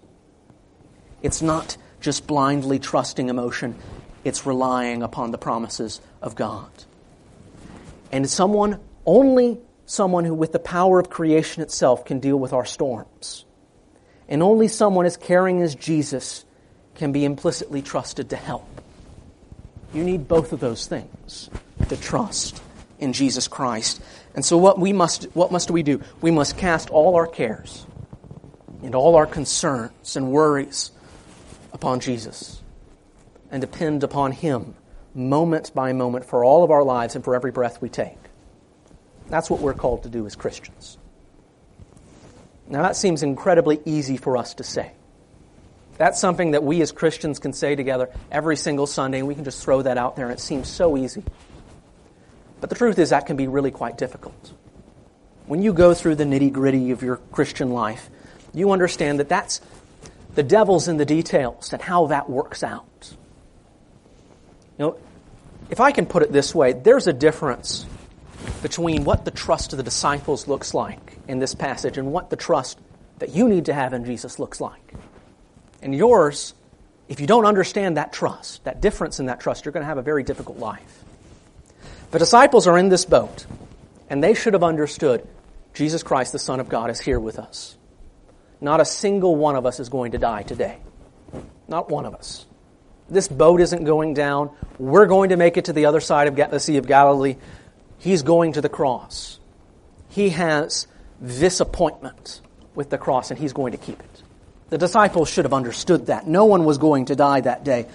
It's 1.22 1.42
not 1.42 1.78
just 2.00 2.26
blindly 2.26 2.80
trusting 2.80 3.30
emotion, 3.30 3.76
it's 4.24 4.46
relying 4.46 5.04
upon 5.04 5.32
the 5.32 5.38
promises 5.38 6.00
of 6.22 6.36
God. 6.36 6.70
And 8.12 8.30
someone, 8.30 8.80
only 9.06 9.60
someone 9.86 10.26
who, 10.26 10.34
with 10.34 10.54
the 10.54 10.60
power 10.60 11.00
of 11.00 11.10
creation 11.10 11.62
itself, 11.62 12.06
can 12.06 12.20
deal 12.20 12.38
with 12.38 12.54
our 12.54 12.66
storms 12.66 13.46
and 14.32 14.42
only 14.42 14.70
someone 14.70 15.06
as 15.06 15.18
caring 15.18 15.62
as 15.62 15.76
Jesus 15.76 16.46
can 16.96 17.12
be 17.12 17.26
implicitly 17.26 17.82
trusted 17.82 18.30
to 18.30 18.38
help. 18.38 18.66
You 19.94 20.06
need 20.06 20.30
both 20.30 20.54
of 20.54 20.62
those 20.62 20.88
things 20.88 21.50
to 21.90 21.98
trust 21.98 22.64
in 22.98 23.12
Jesus 23.12 23.50
Christ. 23.50 24.02
And 24.34 24.46
so 24.46 24.58
what 24.58 24.80
we 24.80 24.94
must 24.94 25.26
what 25.34 25.52
must 25.52 25.70
we 25.70 25.84
do? 25.84 26.02
We 26.22 26.32
must 26.32 26.58
cast 26.58 26.90
all 26.90 27.16
our 27.18 27.28
cares 27.28 27.86
and 28.82 28.96
all 28.96 29.18
our 29.18 29.26
concerns 29.26 30.16
and 30.16 30.32
worries 30.32 30.92
upon 31.74 32.00
Jesus 32.00 32.62
and 33.52 33.60
depend 33.60 34.02
upon 34.02 34.32
him 34.32 34.76
moment 35.14 35.74
by 35.76 35.92
moment 35.92 36.24
for 36.24 36.46
all 36.46 36.64
of 36.64 36.72
our 36.72 36.84
lives 36.84 37.16
and 37.16 37.24
for 37.24 37.36
every 37.36 37.52
breath 37.52 37.82
we 37.82 37.90
take. 37.90 38.18
That's 39.28 39.50
what 39.50 39.60
we're 39.60 39.74
called 39.74 40.04
to 40.04 40.10
do 40.10 40.26
as 40.26 40.38
Christians. 40.38 40.98
Now 42.72 42.84
that 42.84 42.96
seems 42.96 43.22
incredibly 43.22 43.82
easy 43.86 44.16
for 44.16 44.38
us 44.38 44.54
to 44.56 44.64
say. 44.64 44.94
That's 45.98 46.20
something 46.20 46.52
that 46.52 46.64
we 46.64 46.82
as 46.82 46.94
Christians 46.94 47.38
can 47.38 47.52
say 47.52 47.76
together 47.76 48.10
every 48.32 48.56
single 48.56 48.88
Sunday, 48.88 49.20
and 49.20 49.28
we 49.28 49.36
can 49.36 49.44
just 49.44 49.62
throw 49.62 49.82
that 49.82 49.98
out 49.98 50.16
there, 50.16 50.26
and 50.26 50.34
it 50.34 50.40
seems 50.40 50.70
so 50.70 50.98
easy. 50.98 51.24
But 52.62 52.70
the 52.70 52.76
truth 52.76 52.98
is, 52.98 53.10
that 53.10 53.26
can 53.26 53.36
be 53.36 53.48
really 53.48 53.72
quite 53.72 53.98
difficult. 53.98 54.54
When 55.48 55.62
you 55.62 55.74
go 55.74 55.94
through 55.94 56.16
the 56.16 56.24
nitty 56.24 56.54
gritty 56.54 56.92
of 56.92 57.04
your 57.04 57.18
Christian 57.18 57.72
life, 57.72 58.10
you 58.54 58.72
understand 58.72 59.20
that 59.20 59.28
that's 59.28 59.60
the 60.34 60.44
devil's 60.44 60.88
in 60.88 60.96
the 60.96 61.06
details 61.06 61.74
and 61.74 61.82
how 61.82 62.08
that 62.08 62.30
works 62.30 62.64
out. 62.64 63.14
You 64.80 64.86
know, 64.86 64.98
if 65.70 65.82
I 65.82 65.92
can 65.92 66.06
put 66.06 66.24
it 66.24 66.32
this 66.32 66.56
way, 66.56 66.72
there's 66.72 67.08
a 67.08 67.14
difference 67.14 67.86
between 68.62 69.04
what 69.04 69.26
the 69.26 69.32
trust 69.32 69.74
of 69.74 69.78
the 69.78 69.84
disciples 69.84 70.48
looks 70.48 70.74
like 70.74 71.18
in 71.28 71.40
this 71.40 71.56
passage 71.56 71.98
and 71.98 72.12
what 72.12 72.30
the 72.30 72.36
trust 72.36 72.80
that 73.20 73.30
you 73.30 73.48
need 73.48 73.66
to 73.66 73.74
have 73.74 73.94
in 73.94 74.06
Jesus 74.06 74.40
looks 74.40 74.62
like. 74.62 74.94
And 75.82 75.96
yours, 75.96 76.54
if 77.08 77.20
you 77.20 77.28
don't 77.28 77.46
understand 77.46 77.98
that 77.98 78.14
trust, 78.14 78.64
that 78.64 78.82
difference 78.82 79.20
in 79.20 79.26
that 79.28 79.40
trust, 79.40 79.66
you're 79.66 79.72
going 79.72 79.84
to 79.84 79.88
have 79.88 79.98
a 79.98 80.04
very 80.04 80.24
difficult 80.24 80.58
life. 80.58 81.04
The 82.12 82.20
disciples 82.20 82.68
are 82.68 82.78
in 82.78 82.90
this 82.90 83.06
boat, 83.06 83.46
and 84.10 84.24
they 84.24 84.34
should 84.34 84.54
have 84.54 84.64
understood 84.64 85.28
Jesus 85.74 86.04
Christ, 86.04 86.34
the 86.34 86.40
Son 86.40 86.60
of 86.60 86.70
God, 86.70 86.90
is 86.90 87.00
here 87.00 87.20
with 87.20 87.40
us. 87.40 87.78
Not 88.60 88.82
a 88.82 88.86
single 88.86 89.36
one 89.36 89.56
of 89.56 89.66
us 89.66 89.80
is 89.80 89.90
going 89.90 90.12
to 90.12 90.18
die 90.18 90.44
today. 90.44 90.78
Not 91.68 91.90
one 91.90 92.06
of 92.06 92.14
us. 92.14 92.46
This 93.10 93.28
boat 93.28 93.62
isn't 93.62 93.84
going 93.86 94.14
down. 94.14 94.52
We're 94.78 95.06
going 95.06 95.30
to 95.30 95.38
make 95.38 95.58
it 95.58 95.66
to 95.66 95.74
the 95.74 95.86
other 95.86 96.00
side 96.00 96.28
of 96.28 96.36
the 96.36 96.60
Sea 96.60 96.78
of 96.78 96.88
Galilee. 96.88 97.36
He's 98.02 98.24
going 98.24 98.54
to 98.54 98.62
the 98.62 98.70
cross. 98.70 99.40
He 100.10 100.30
has 100.30 100.88
this 101.22 101.60
appointment 101.60 102.42
with 102.74 102.90
the 102.90 102.98
cross, 102.98 103.30
and 103.30 103.40
he's 103.40 103.54
going 103.54 103.74
to 103.74 103.78
keep 103.78 104.00
it. 104.00 104.24
The 104.72 104.80
disciples 104.80 105.30
should 105.30 105.46
have 105.46 105.54
understood 105.54 106.08
that. 106.08 106.26
No 106.28 106.46
one 106.46 106.66
was 106.66 106.80
going 106.80 107.06
to 107.06 107.16
die 107.16 107.42
that 107.42 107.64
day. 107.64 107.86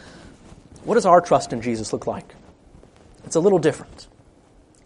What 0.84 0.94
does 0.94 1.06
our 1.06 1.20
trust 1.20 1.52
in 1.52 1.60
Jesus 1.60 1.92
look 1.92 2.06
like? 2.06 2.36
It's 3.24 3.34
a 3.34 3.40
little 3.40 3.58
different. 3.58 4.06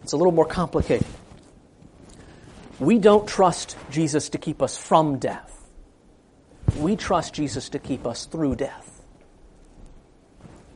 It's 0.01 0.13
a 0.13 0.17
little 0.17 0.31
more 0.31 0.47
complicated. 0.47 1.05
We 2.79 2.97
don't 2.97 3.27
trust 3.27 3.77
Jesus 3.91 4.29
to 4.29 4.39
keep 4.39 4.63
us 4.63 4.75
from 4.75 5.19
death. 5.19 5.69
We 6.77 6.95
trust 6.95 7.35
Jesus 7.35 7.69
to 7.69 7.79
keep 7.79 8.07
us 8.07 8.25
through 8.25 8.55
death. 8.55 9.03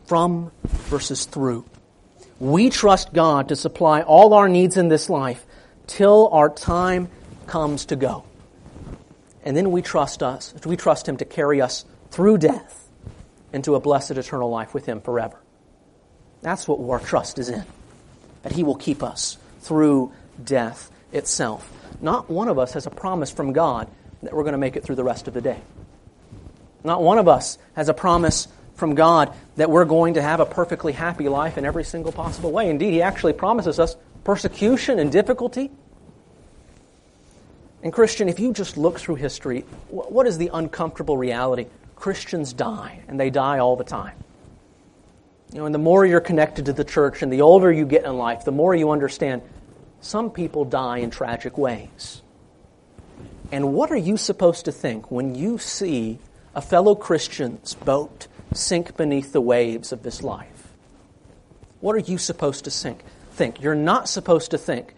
From 0.05 0.51
versus 0.63 1.25
through. 1.25 1.65
We 2.39 2.69
trust 2.69 3.13
God 3.13 3.49
to 3.49 3.55
supply 3.55 4.01
all 4.01 4.33
our 4.33 4.49
needs 4.49 4.77
in 4.77 4.89
this 4.89 5.09
life 5.09 5.45
till 5.87 6.27
our 6.29 6.49
time 6.49 7.09
comes 7.47 7.85
to 7.85 7.95
go. 7.95 8.25
And 9.43 9.55
then 9.55 9.71
we 9.71 9.81
trust 9.81 10.23
us, 10.23 10.53
we 10.65 10.75
trust 10.75 11.07
Him 11.07 11.17
to 11.17 11.25
carry 11.25 11.61
us 11.61 11.85
through 12.11 12.39
death 12.39 12.89
into 13.53 13.75
a 13.75 13.79
blessed 13.79 14.11
eternal 14.11 14.49
life 14.49 14.73
with 14.73 14.85
Him 14.85 15.01
forever. 15.01 15.37
That's 16.41 16.67
what 16.67 16.79
our 16.79 16.99
trust 16.99 17.39
is 17.39 17.49
in. 17.49 17.63
That 18.43 18.51
He 18.51 18.63
will 18.63 18.75
keep 18.75 19.01
us 19.01 19.37
through 19.61 20.11
death 20.43 20.91
itself. 21.11 21.71
Not 22.01 22.29
one 22.29 22.49
of 22.49 22.59
us 22.59 22.73
has 22.73 22.85
a 22.85 22.91
promise 22.91 23.31
from 23.31 23.53
God 23.53 23.87
that 24.23 24.33
we're 24.33 24.43
going 24.43 24.53
to 24.53 24.59
make 24.59 24.75
it 24.75 24.83
through 24.83 24.95
the 24.95 25.03
rest 25.03 25.27
of 25.27 25.33
the 25.33 25.41
day. 25.41 25.59
Not 26.83 27.01
one 27.01 27.17
of 27.17 27.27
us 27.27 27.57
has 27.75 27.89
a 27.89 27.93
promise 27.93 28.47
from 28.75 28.95
God 28.95 29.33
that 29.55 29.69
we're 29.69 29.85
going 29.85 30.15
to 30.15 30.21
have 30.21 30.39
a 30.39 30.45
perfectly 30.45 30.93
happy 30.93 31.27
life 31.29 31.57
in 31.57 31.65
every 31.65 31.83
single 31.83 32.11
possible 32.11 32.51
way. 32.51 32.69
Indeed, 32.69 32.91
He 32.91 33.01
actually 33.01 33.33
promises 33.33 33.79
us 33.79 33.95
persecution 34.23 34.99
and 34.99 35.11
difficulty. 35.11 35.71
And, 37.81 37.93
Christian, 37.93 38.29
if 38.29 38.39
you 38.39 38.51
just 38.51 38.77
look 38.77 38.99
through 38.99 39.15
history, 39.15 39.61
what 39.89 40.27
is 40.27 40.37
the 40.37 40.49
uncomfortable 40.53 41.17
reality? 41.17 41.67
Christians 41.95 42.51
die, 42.51 43.01
and 43.07 43.19
they 43.19 43.29
die 43.29 43.59
all 43.59 43.75
the 43.75 43.83
time. 43.83 44.15
You 45.53 45.59
know, 45.59 45.65
and 45.67 45.75
the 45.75 45.79
more 45.79 46.05
you're 46.05 46.19
connected 46.19 46.65
to 46.65 46.73
the 46.73 46.83
church 46.83 47.21
and 47.21 47.31
the 47.31 47.41
older 47.41 47.71
you 47.71 47.85
get 47.85 48.03
in 48.03 48.17
life, 48.17 48.43
the 48.43 48.51
more 48.51 48.75
you 48.75 48.91
understand 48.91 49.41
some 50.01 50.31
people 50.31 50.65
die 50.65 50.97
in 50.97 51.11
tragic 51.11 51.57
ways. 51.57 52.21
And 53.51 53.73
what 53.73 53.91
are 53.91 53.97
you 53.97 54.17
supposed 54.17 54.65
to 54.65 54.71
think 54.71 55.11
when 55.11 55.35
you 55.35 55.57
see 55.57 56.19
a 56.53 56.61
fellow 56.61 56.95
Christian's 56.95 57.75
boat 57.75 58.27
sink 58.53 58.95
beneath 58.97 59.31
the 59.31 59.41
waves 59.41 59.91
of 59.91 60.03
this 60.03 60.23
life? 60.23 60.73
What 61.79 61.95
are 61.95 61.99
you 61.99 62.17
supposed 62.17 62.65
to 62.65 62.71
think? 62.71 63.03
Think. 63.31 63.61
You're 63.61 63.75
not 63.75 64.09
supposed 64.09 64.51
to 64.51 64.57
think, 64.57 64.93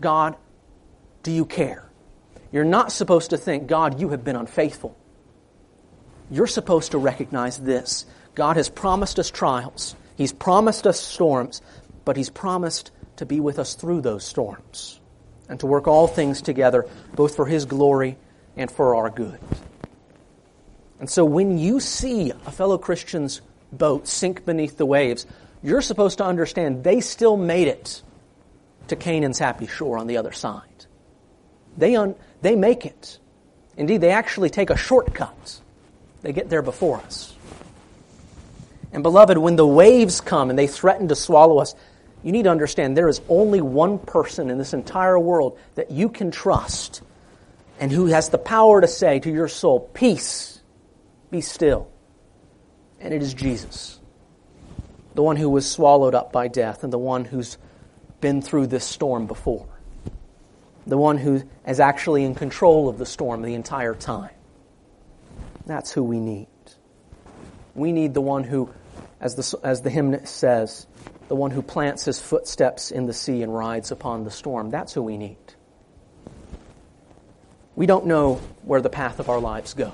God, 0.00 0.36
do 1.22 1.30
you 1.30 1.44
care? 1.44 1.88
You're 2.52 2.64
not 2.64 2.90
supposed 2.90 3.30
to 3.30 3.36
think, 3.36 3.66
God, 3.66 4.00
you 4.00 4.08
have 4.08 4.24
been 4.24 4.36
unfaithful. 4.36 4.96
You're 6.30 6.46
supposed 6.46 6.92
to 6.92 6.98
recognize 6.98 7.58
this 7.58 8.06
God 8.34 8.56
has 8.56 8.68
promised 8.68 9.18
us 9.18 9.30
trials, 9.30 9.94
He's 10.16 10.32
promised 10.32 10.86
us 10.86 11.00
storms, 11.00 11.60
but 12.04 12.16
He's 12.16 12.30
promised 12.30 12.90
to 13.16 13.26
be 13.26 13.40
with 13.40 13.58
us 13.58 13.74
through 13.74 14.00
those 14.00 14.24
storms 14.24 15.00
and 15.48 15.60
to 15.60 15.66
work 15.66 15.86
all 15.86 16.06
things 16.06 16.40
together, 16.40 16.86
both 17.14 17.36
for 17.36 17.46
His 17.46 17.66
glory 17.66 18.16
and 18.56 18.70
for 18.70 18.94
our 18.94 19.10
good. 19.10 19.38
And 21.00 21.08
so 21.08 21.24
when 21.24 21.58
you 21.58 21.80
see 21.80 22.30
a 22.30 22.52
fellow 22.52 22.78
Christian's 22.78 23.40
boat 23.72 24.06
sink 24.06 24.44
beneath 24.44 24.76
the 24.76 24.86
waves, 24.86 25.26
you're 25.62 25.80
supposed 25.80 26.18
to 26.18 26.24
understand 26.24 26.84
they 26.84 27.00
still 27.00 27.36
made 27.36 27.68
it 27.68 28.02
to 28.88 28.96
Canaan's 28.96 29.38
happy 29.38 29.66
shore 29.66 29.98
on 29.98 30.06
the 30.06 30.18
other 30.18 30.32
side. 30.32 30.62
They, 31.76 31.96
un- 31.96 32.16
they 32.42 32.54
make 32.54 32.84
it. 32.84 33.18
Indeed, 33.76 34.02
they 34.02 34.10
actually 34.10 34.50
take 34.50 34.70
a 34.70 34.76
shortcut. 34.76 35.60
They 36.22 36.32
get 36.32 36.50
there 36.50 36.62
before 36.62 36.98
us. 36.98 37.34
And 38.92 39.02
beloved, 39.02 39.38
when 39.38 39.56
the 39.56 39.66
waves 39.66 40.20
come 40.20 40.50
and 40.50 40.58
they 40.58 40.66
threaten 40.66 41.08
to 41.08 41.14
swallow 41.14 41.58
us, 41.58 41.74
you 42.22 42.32
need 42.32 42.42
to 42.42 42.50
understand 42.50 42.96
there 42.96 43.08
is 43.08 43.22
only 43.28 43.60
one 43.60 43.98
person 43.98 44.50
in 44.50 44.58
this 44.58 44.74
entire 44.74 45.18
world 45.18 45.58
that 45.76 45.90
you 45.90 46.10
can 46.10 46.30
trust 46.30 47.00
and 47.78 47.90
who 47.90 48.06
has 48.06 48.28
the 48.28 48.38
power 48.38 48.80
to 48.80 48.88
say 48.88 49.20
to 49.20 49.30
your 49.30 49.48
soul, 49.48 49.80
Peace, 49.80 50.59
be 51.30 51.40
still. 51.40 51.90
And 53.00 53.14
it 53.14 53.22
is 53.22 53.32
Jesus, 53.32 53.98
the 55.14 55.22
one 55.22 55.36
who 55.36 55.48
was 55.48 55.70
swallowed 55.70 56.14
up 56.14 56.32
by 56.32 56.48
death 56.48 56.84
and 56.84 56.92
the 56.92 56.98
one 56.98 57.24
who's 57.24 57.56
been 58.20 58.42
through 58.42 58.66
this 58.66 58.84
storm 58.84 59.26
before, 59.26 59.66
the 60.86 60.98
one 60.98 61.16
who 61.16 61.42
is 61.66 61.80
actually 61.80 62.24
in 62.24 62.34
control 62.34 62.88
of 62.88 62.98
the 62.98 63.06
storm 63.06 63.42
the 63.42 63.54
entire 63.54 63.94
time. 63.94 64.34
That's 65.64 65.92
who 65.92 66.02
we 66.02 66.20
need. 66.20 66.48
We 67.74 67.92
need 67.92 68.12
the 68.12 68.20
one 68.20 68.44
who 68.44 68.70
as 69.20 69.34
the, 69.34 69.58
as 69.62 69.82
the 69.82 69.90
hymn 69.90 70.24
says, 70.26 70.86
the 71.28 71.36
one 71.36 71.50
who 71.50 71.62
plants 71.62 72.06
his 72.06 72.18
footsteps 72.18 72.90
in 72.90 73.06
the 73.06 73.12
sea 73.12 73.42
and 73.42 73.54
rides 73.54 73.90
upon 73.90 74.24
the 74.24 74.30
storm. 74.30 74.70
That's 74.70 74.94
who 74.94 75.02
we 75.02 75.16
need. 75.16 75.36
We 77.76 77.86
don't 77.86 78.06
know 78.06 78.40
where 78.62 78.80
the 78.80 78.90
path 78.90 79.20
of 79.20 79.28
our 79.28 79.38
lives 79.38 79.74
go. 79.74 79.92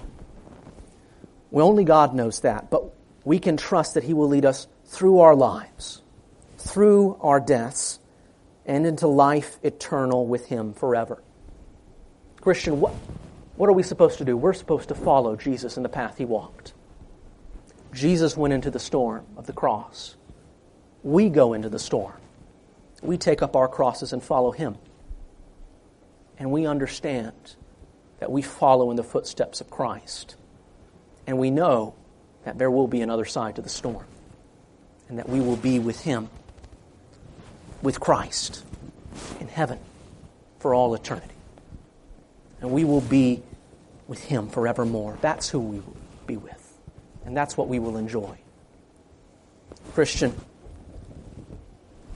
Well, 1.51 1.67
only 1.67 1.85
God 1.85 2.15
knows 2.15 2.41
that, 2.41 2.71
but 2.71 2.85
we 3.25 3.39
can 3.39 3.57
trust 3.57 3.95
that 3.95 4.05
He 4.05 4.15
will 4.15 4.29
lead 4.29 4.45
us 4.45 4.67
through 4.87 5.21
our 5.21 5.35
lives, 5.35 6.03
through 6.59 7.19
our 7.21 7.41
deaths, 7.41 7.99
and 8.65 8.87
into 8.87 9.07
life 9.07 9.59
eternal 9.63 10.27
with 10.27 10.47
Him 10.47 10.73
forever. 10.73 11.23
Christian, 12.41 12.81
what, 12.81 12.93
what 13.57 13.69
are 13.69 13.73
we 13.73 13.83
supposed 13.83 14.19
to 14.19 14.25
do? 14.25 14.37
We're 14.37 14.53
supposed 14.53 14.89
to 14.89 14.95
follow 14.95 15.37
Jesus 15.37 15.77
in 15.77 15.83
the 15.83 15.89
path 15.89 16.19
He 16.19 16.25
walked. 16.25 16.73
Jesus 17.93 18.37
went 18.37 18.53
into 18.53 18.71
the 18.71 18.79
storm 18.79 19.25
of 19.37 19.47
the 19.47 19.53
cross. 19.53 20.17
We 21.03 21.29
go 21.29 21.55
into 21.55 21.69
the 21.69 21.79
storm. 21.79 22.21
We 23.03 23.17
take 23.17 23.43
up 23.43 23.57
our 23.57 23.69
crosses 23.69 24.13
and 24.13 24.23
follow 24.23 24.51
Him. 24.51 24.77
And 26.39 26.51
we 26.51 26.67
understand 26.67 27.57
that 28.19 28.31
we 28.31 28.43
follow 28.43 28.91
in 28.91 28.97
the 28.97 29.05
footsteps 29.05 29.61
of 29.61 29.71
Christ. 29.71 30.37
And 31.27 31.39
we 31.39 31.51
know 31.51 31.95
that 32.45 32.59
there 32.59 32.71
will 32.71 32.87
be 32.87 33.01
another 33.01 33.25
side 33.25 33.57
to 33.57 33.63
the 33.63 33.69
storm. 33.69 34.05
And 35.09 35.19
that 35.19 35.29
we 35.29 35.41
will 35.41 35.57
be 35.57 35.79
with 35.79 36.01
Him, 36.03 36.29
with 37.83 38.01
Christ, 38.01 38.65
in 39.41 39.49
heaven 39.49 39.79
for 40.59 40.75
all 40.75 40.95
eternity. 40.95 41.35
And 42.61 42.71
we 42.71 42.85
will 42.85 43.01
be 43.01 43.43
with 44.09 44.23
Him 44.25 44.49
forevermore. 44.49 45.19
That's 45.21 45.49
who 45.49 45.61
we 45.61 45.79
will 45.79 45.97
be 46.27 46.37
with. 46.37 46.79
And 47.25 47.37
that's 47.37 47.57
what 47.57 47.69
we 47.69 47.79
will 47.79 47.97
enjoy. 47.97 48.39
Christian, 49.95 50.35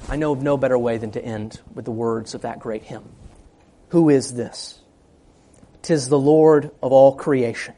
I 0.09 0.17
know 0.17 0.33
of 0.33 0.43
no 0.43 0.57
better 0.57 0.79
way 0.79 0.99
than 0.99 1.13
to 1.13 1.25
end 1.25 1.61
with 1.75 1.85
the 1.85 1.91
words 1.91 2.35
of 2.35 2.43
that 2.43 2.59
great 2.59 2.83
hymn. 2.83 3.05
Who 3.89 4.09
is 4.09 4.35
this? 4.35 4.79
Tis 5.83 6.09
the 6.09 6.19
Lord 6.19 6.71
of 6.83 6.93
all 6.93 7.15
creation, 7.15 7.75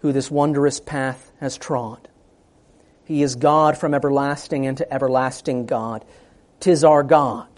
who 0.00 0.12
this 0.12 0.30
wondrous 0.30 0.80
path 0.80 1.32
has 1.40 1.56
trod. 1.56 2.08
He 3.04 3.22
is 3.22 3.36
God 3.36 3.78
from 3.78 3.94
everlasting 3.94 4.66
and 4.66 4.76
to 4.78 4.92
everlasting 4.92 5.66
God. 5.66 6.04
Tis 6.60 6.84
our 6.84 7.02
God, 7.02 7.48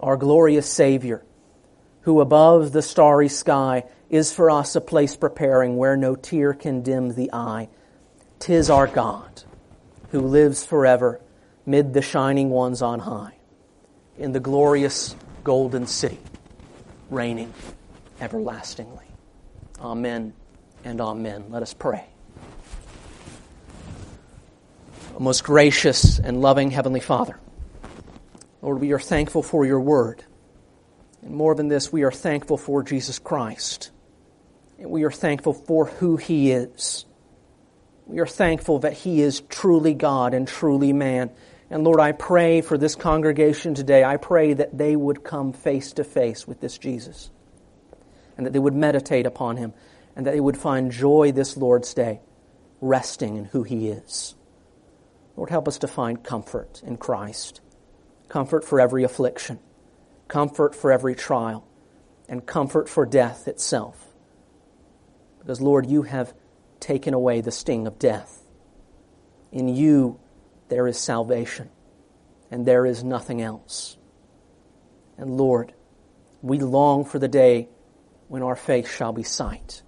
our 0.00 0.16
glorious 0.16 0.70
Savior, 0.70 1.22
who 2.02 2.20
above 2.20 2.72
the 2.72 2.82
starry 2.82 3.28
sky 3.28 3.84
is 4.08 4.32
for 4.32 4.50
us 4.50 4.74
a 4.74 4.80
place 4.80 5.14
preparing 5.14 5.76
where 5.76 5.96
no 5.96 6.16
tear 6.16 6.54
can 6.54 6.82
dim 6.82 7.14
the 7.14 7.30
eye. 7.32 7.68
Tis 8.38 8.70
our 8.70 8.86
God, 8.86 9.42
who 10.10 10.20
lives 10.20 10.64
forever 10.64 11.20
mid 11.66 11.92
the 11.92 12.00
shining 12.00 12.48
ones 12.48 12.80
on 12.80 13.00
high, 13.00 13.34
in 14.16 14.32
the 14.32 14.40
glorious 14.40 15.14
golden 15.44 15.86
city, 15.86 16.18
reigning 17.10 17.52
everlastingly. 18.20 19.04
Amen 19.80 20.32
and 20.84 21.00
amen. 21.00 21.46
Let 21.50 21.62
us 21.62 21.74
pray. 21.74 22.04
O 25.16 25.20
most 25.20 25.44
gracious 25.44 26.18
and 26.18 26.40
loving 26.40 26.70
Heavenly 26.70 27.00
Father, 27.00 27.38
Lord, 28.62 28.80
we 28.80 28.92
are 28.92 29.00
thankful 29.00 29.42
for 29.42 29.64
your 29.64 29.80
word. 29.80 30.24
And 31.22 31.34
more 31.34 31.54
than 31.54 31.68
this, 31.68 31.92
we 31.92 32.02
are 32.04 32.12
thankful 32.12 32.56
for 32.56 32.82
Jesus 32.82 33.18
Christ. 33.18 33.90
And 34.78 34.90
we 34.90 35.02
are 35.04 35.10
thankful 35.10 35.52
for 35.52 35.86
who 35.86 36.16
he 36.16 36.52
is. 36.52 37.04
We 38.06 38.20
are 38.20 38.26
thankful 38.26 38.80
that 38.80 38.92
he 38.92 39.20
is 39.20 39.40
truly 39.40 39.94
God 39.94 40.34
and 40.34 40.46
truly 40.46 40.92
man. 40.92 41.30
And 41.70 41.84
Lord, 41.84 42.00
I 42.00 42.12
pray 42.12 42.62
for 42.62 42.78
this 42.78 42.94
congregation 42.94 43.74
today. 43.74 44.02
I 44.02 44.16
pray 44.16 44.54
that 44.54 44.76
they 44.78 44.96
would 44.96 45.24
come 45.24 45.52
face 45.52 45.92
to 45.94 46.04
face 46.04 46.46
with 46.46 46.60
this 46.60 46.78
Jesus 46.78 47.30
and 48.36 48.46
that 48.46 48.52
they 48.52 48.58
would 48.58 48.74
meditate 48.74 49.26
upon 49.26 49.56
him 49.56 49.74
and 50.18 50.26
that 50.26 50.32
they 50.32 50.40
would 50.40 50.56
find 50.56 50.90
joy 50.90 51.30
this 51.30 51.56
Lord's 51.56 51.94
day, 51.94 52.20
resting 52.80 53.36
in 53.36 53.44
who 53.44 53.62
he 53.62 53.88
is. 53.88 54.34
Lord, 55.36 55.48
help 55.48 55.68
us 55.68 55.78
to 55.78 55.86
find 55.86 56.24
comfort 56.24 56.82
in 56.84 56.96
Christ, 56.96 57.60
comfort 58.28 58.64
for 58.64 58.80
every 58.80 59.04
affliction, 59.04 59.60
comfort 60.26 60.74
for 60.74 60.90
every 60.90 61.14
trial, 61.14 61.68
and 62.28 62.44
comfort 62.44 62.88
for 62.88 63.06
death 63.06 63.46
itself. 63.46 64.04
Because, 65.38 65.60
Lord, 65.60 65.86
you 65.86 66.02
have 66.02 66.34
taken 66.80 67.14
away 67.14 67.40
the 67.40 67.52
sting 67.52 67.86
of 67.86 68.00
death. 68.00 68.42
In 69.52 69.68
you, 69.68 70.18
there 70.68 70.88
is 70.88 70.98
salvation, 70.98 71.70
and 72.50 72.66
there 72.66 72.86
is 72.86 73.04
nothing 73.04 73.40
else. 73.40 73.96
And 75.16 75.36
Lord, 75.36 75.72
we 76.42 76.58
long 76.58 77.04
for 77.04 77.20
the 77.20 77.28
day 77.28 77.68
when 78.26 78.42
our 78.42 78.56
face 78.56 78.90
shall 78.90 79.12
be 79.12 79.22
sight. 79.22 79.82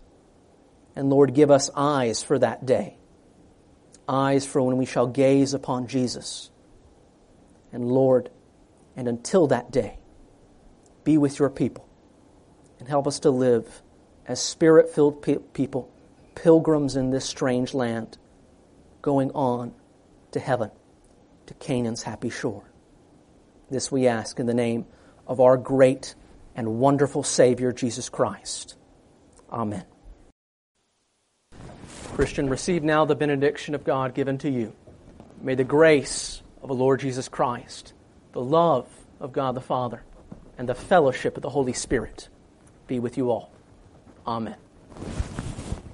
And 0.96 1.10
Lord, 1.10 1.34
give 1.34 1.50
us 1.50 1.70
eyes 1.74 2.22
for 2.22 2.38
that 2.38 2.66
day, 2.66 2.96
eyes 4.08 4.46
for 4.46 4.62
when 4.62 4.76
we 4.76 4.86
shall 4.86 5.06
gaze 5.06 5.54
upon 5.54 5.86
Jesus. 5.86 6.50
And 7.72 7.86
Lord, 7.86 8.30
and 8.96 9.08
until 9.08 9.46
that 9.48 9.70
day, 9.70 9.98
be 11.04 11.16
with 11.16 11.38
your 11.38 11.50
people 11.50 11.88
and 12.78 12.88
help 12.88 13.06
us 13.06 13.20
to 13.20 13.30
live 13.30 13.82
as 14.26 14.40
spirit 14.40 14.90
filled 14.90 15.22
pe- 15.22 15.38
people, 15.52 15.90
pilgrims 16.34 16.96
in 16.96 17.10
this 17.10 17.24
strange 17.24 17.74
land, 17.74 18.18
going 19.02 19.30
on 19.32 19.72
to 20.32 20.40
heaven, 20.40 20.70
to 21.46 21.54
Canaan's 21.54 22.02
happy 22.02 22.30
shore. 22.30 22.64
This 23.70 23.92
we 23.92 24.06
ask 24.06 24.38
in 24.40 24.46
the 24.46 24.54
name 24.54 24.86
of 25.26 25.40
our 25.40 25.56
great 25.56 26.14
and 26.56 26.80
wonderful 26.80 27.22
Savior, 27.22 27.72
Jesus 27.72 28.08
Christ. 28.08 28.76
Amen. 29.50 29.84
Christian, 32.10 32.48
receive 32.48 32.82
now 32.82 33.04
the 33.04 33.14
benediction 33.14 33.74
of 33.74 33.84
God 33.84 34.14
given 34.14 34.38
to 34.38 34.50
you. 34.50 34.74
May 35.40 35.54
the 35.54 35.64
grace 35.64 36.42
of 36.62 36.68
the 36.68 36.74
Lord 36.74 37.00
Jesus 37.00 37.28
Christ, 37.28 37.92
the 38.32 38.42
love 38.42 38.86
of 39.18 39.32
God 39.32 39.54
the 39.54 39.60
Father, 39.60 40.02
and 40.58 40.68
the 40.68 40.74
fellowship 40.74 41.36
of 41.36 41.42
the 41.42 41.50
Holy 41.50 41.72
Spirit 41.72 42.28
be 42.86 42.98
with 42.98 43.16
you 43.16 43.30
all. 43.30 43.50
Amen. 44.26 44.56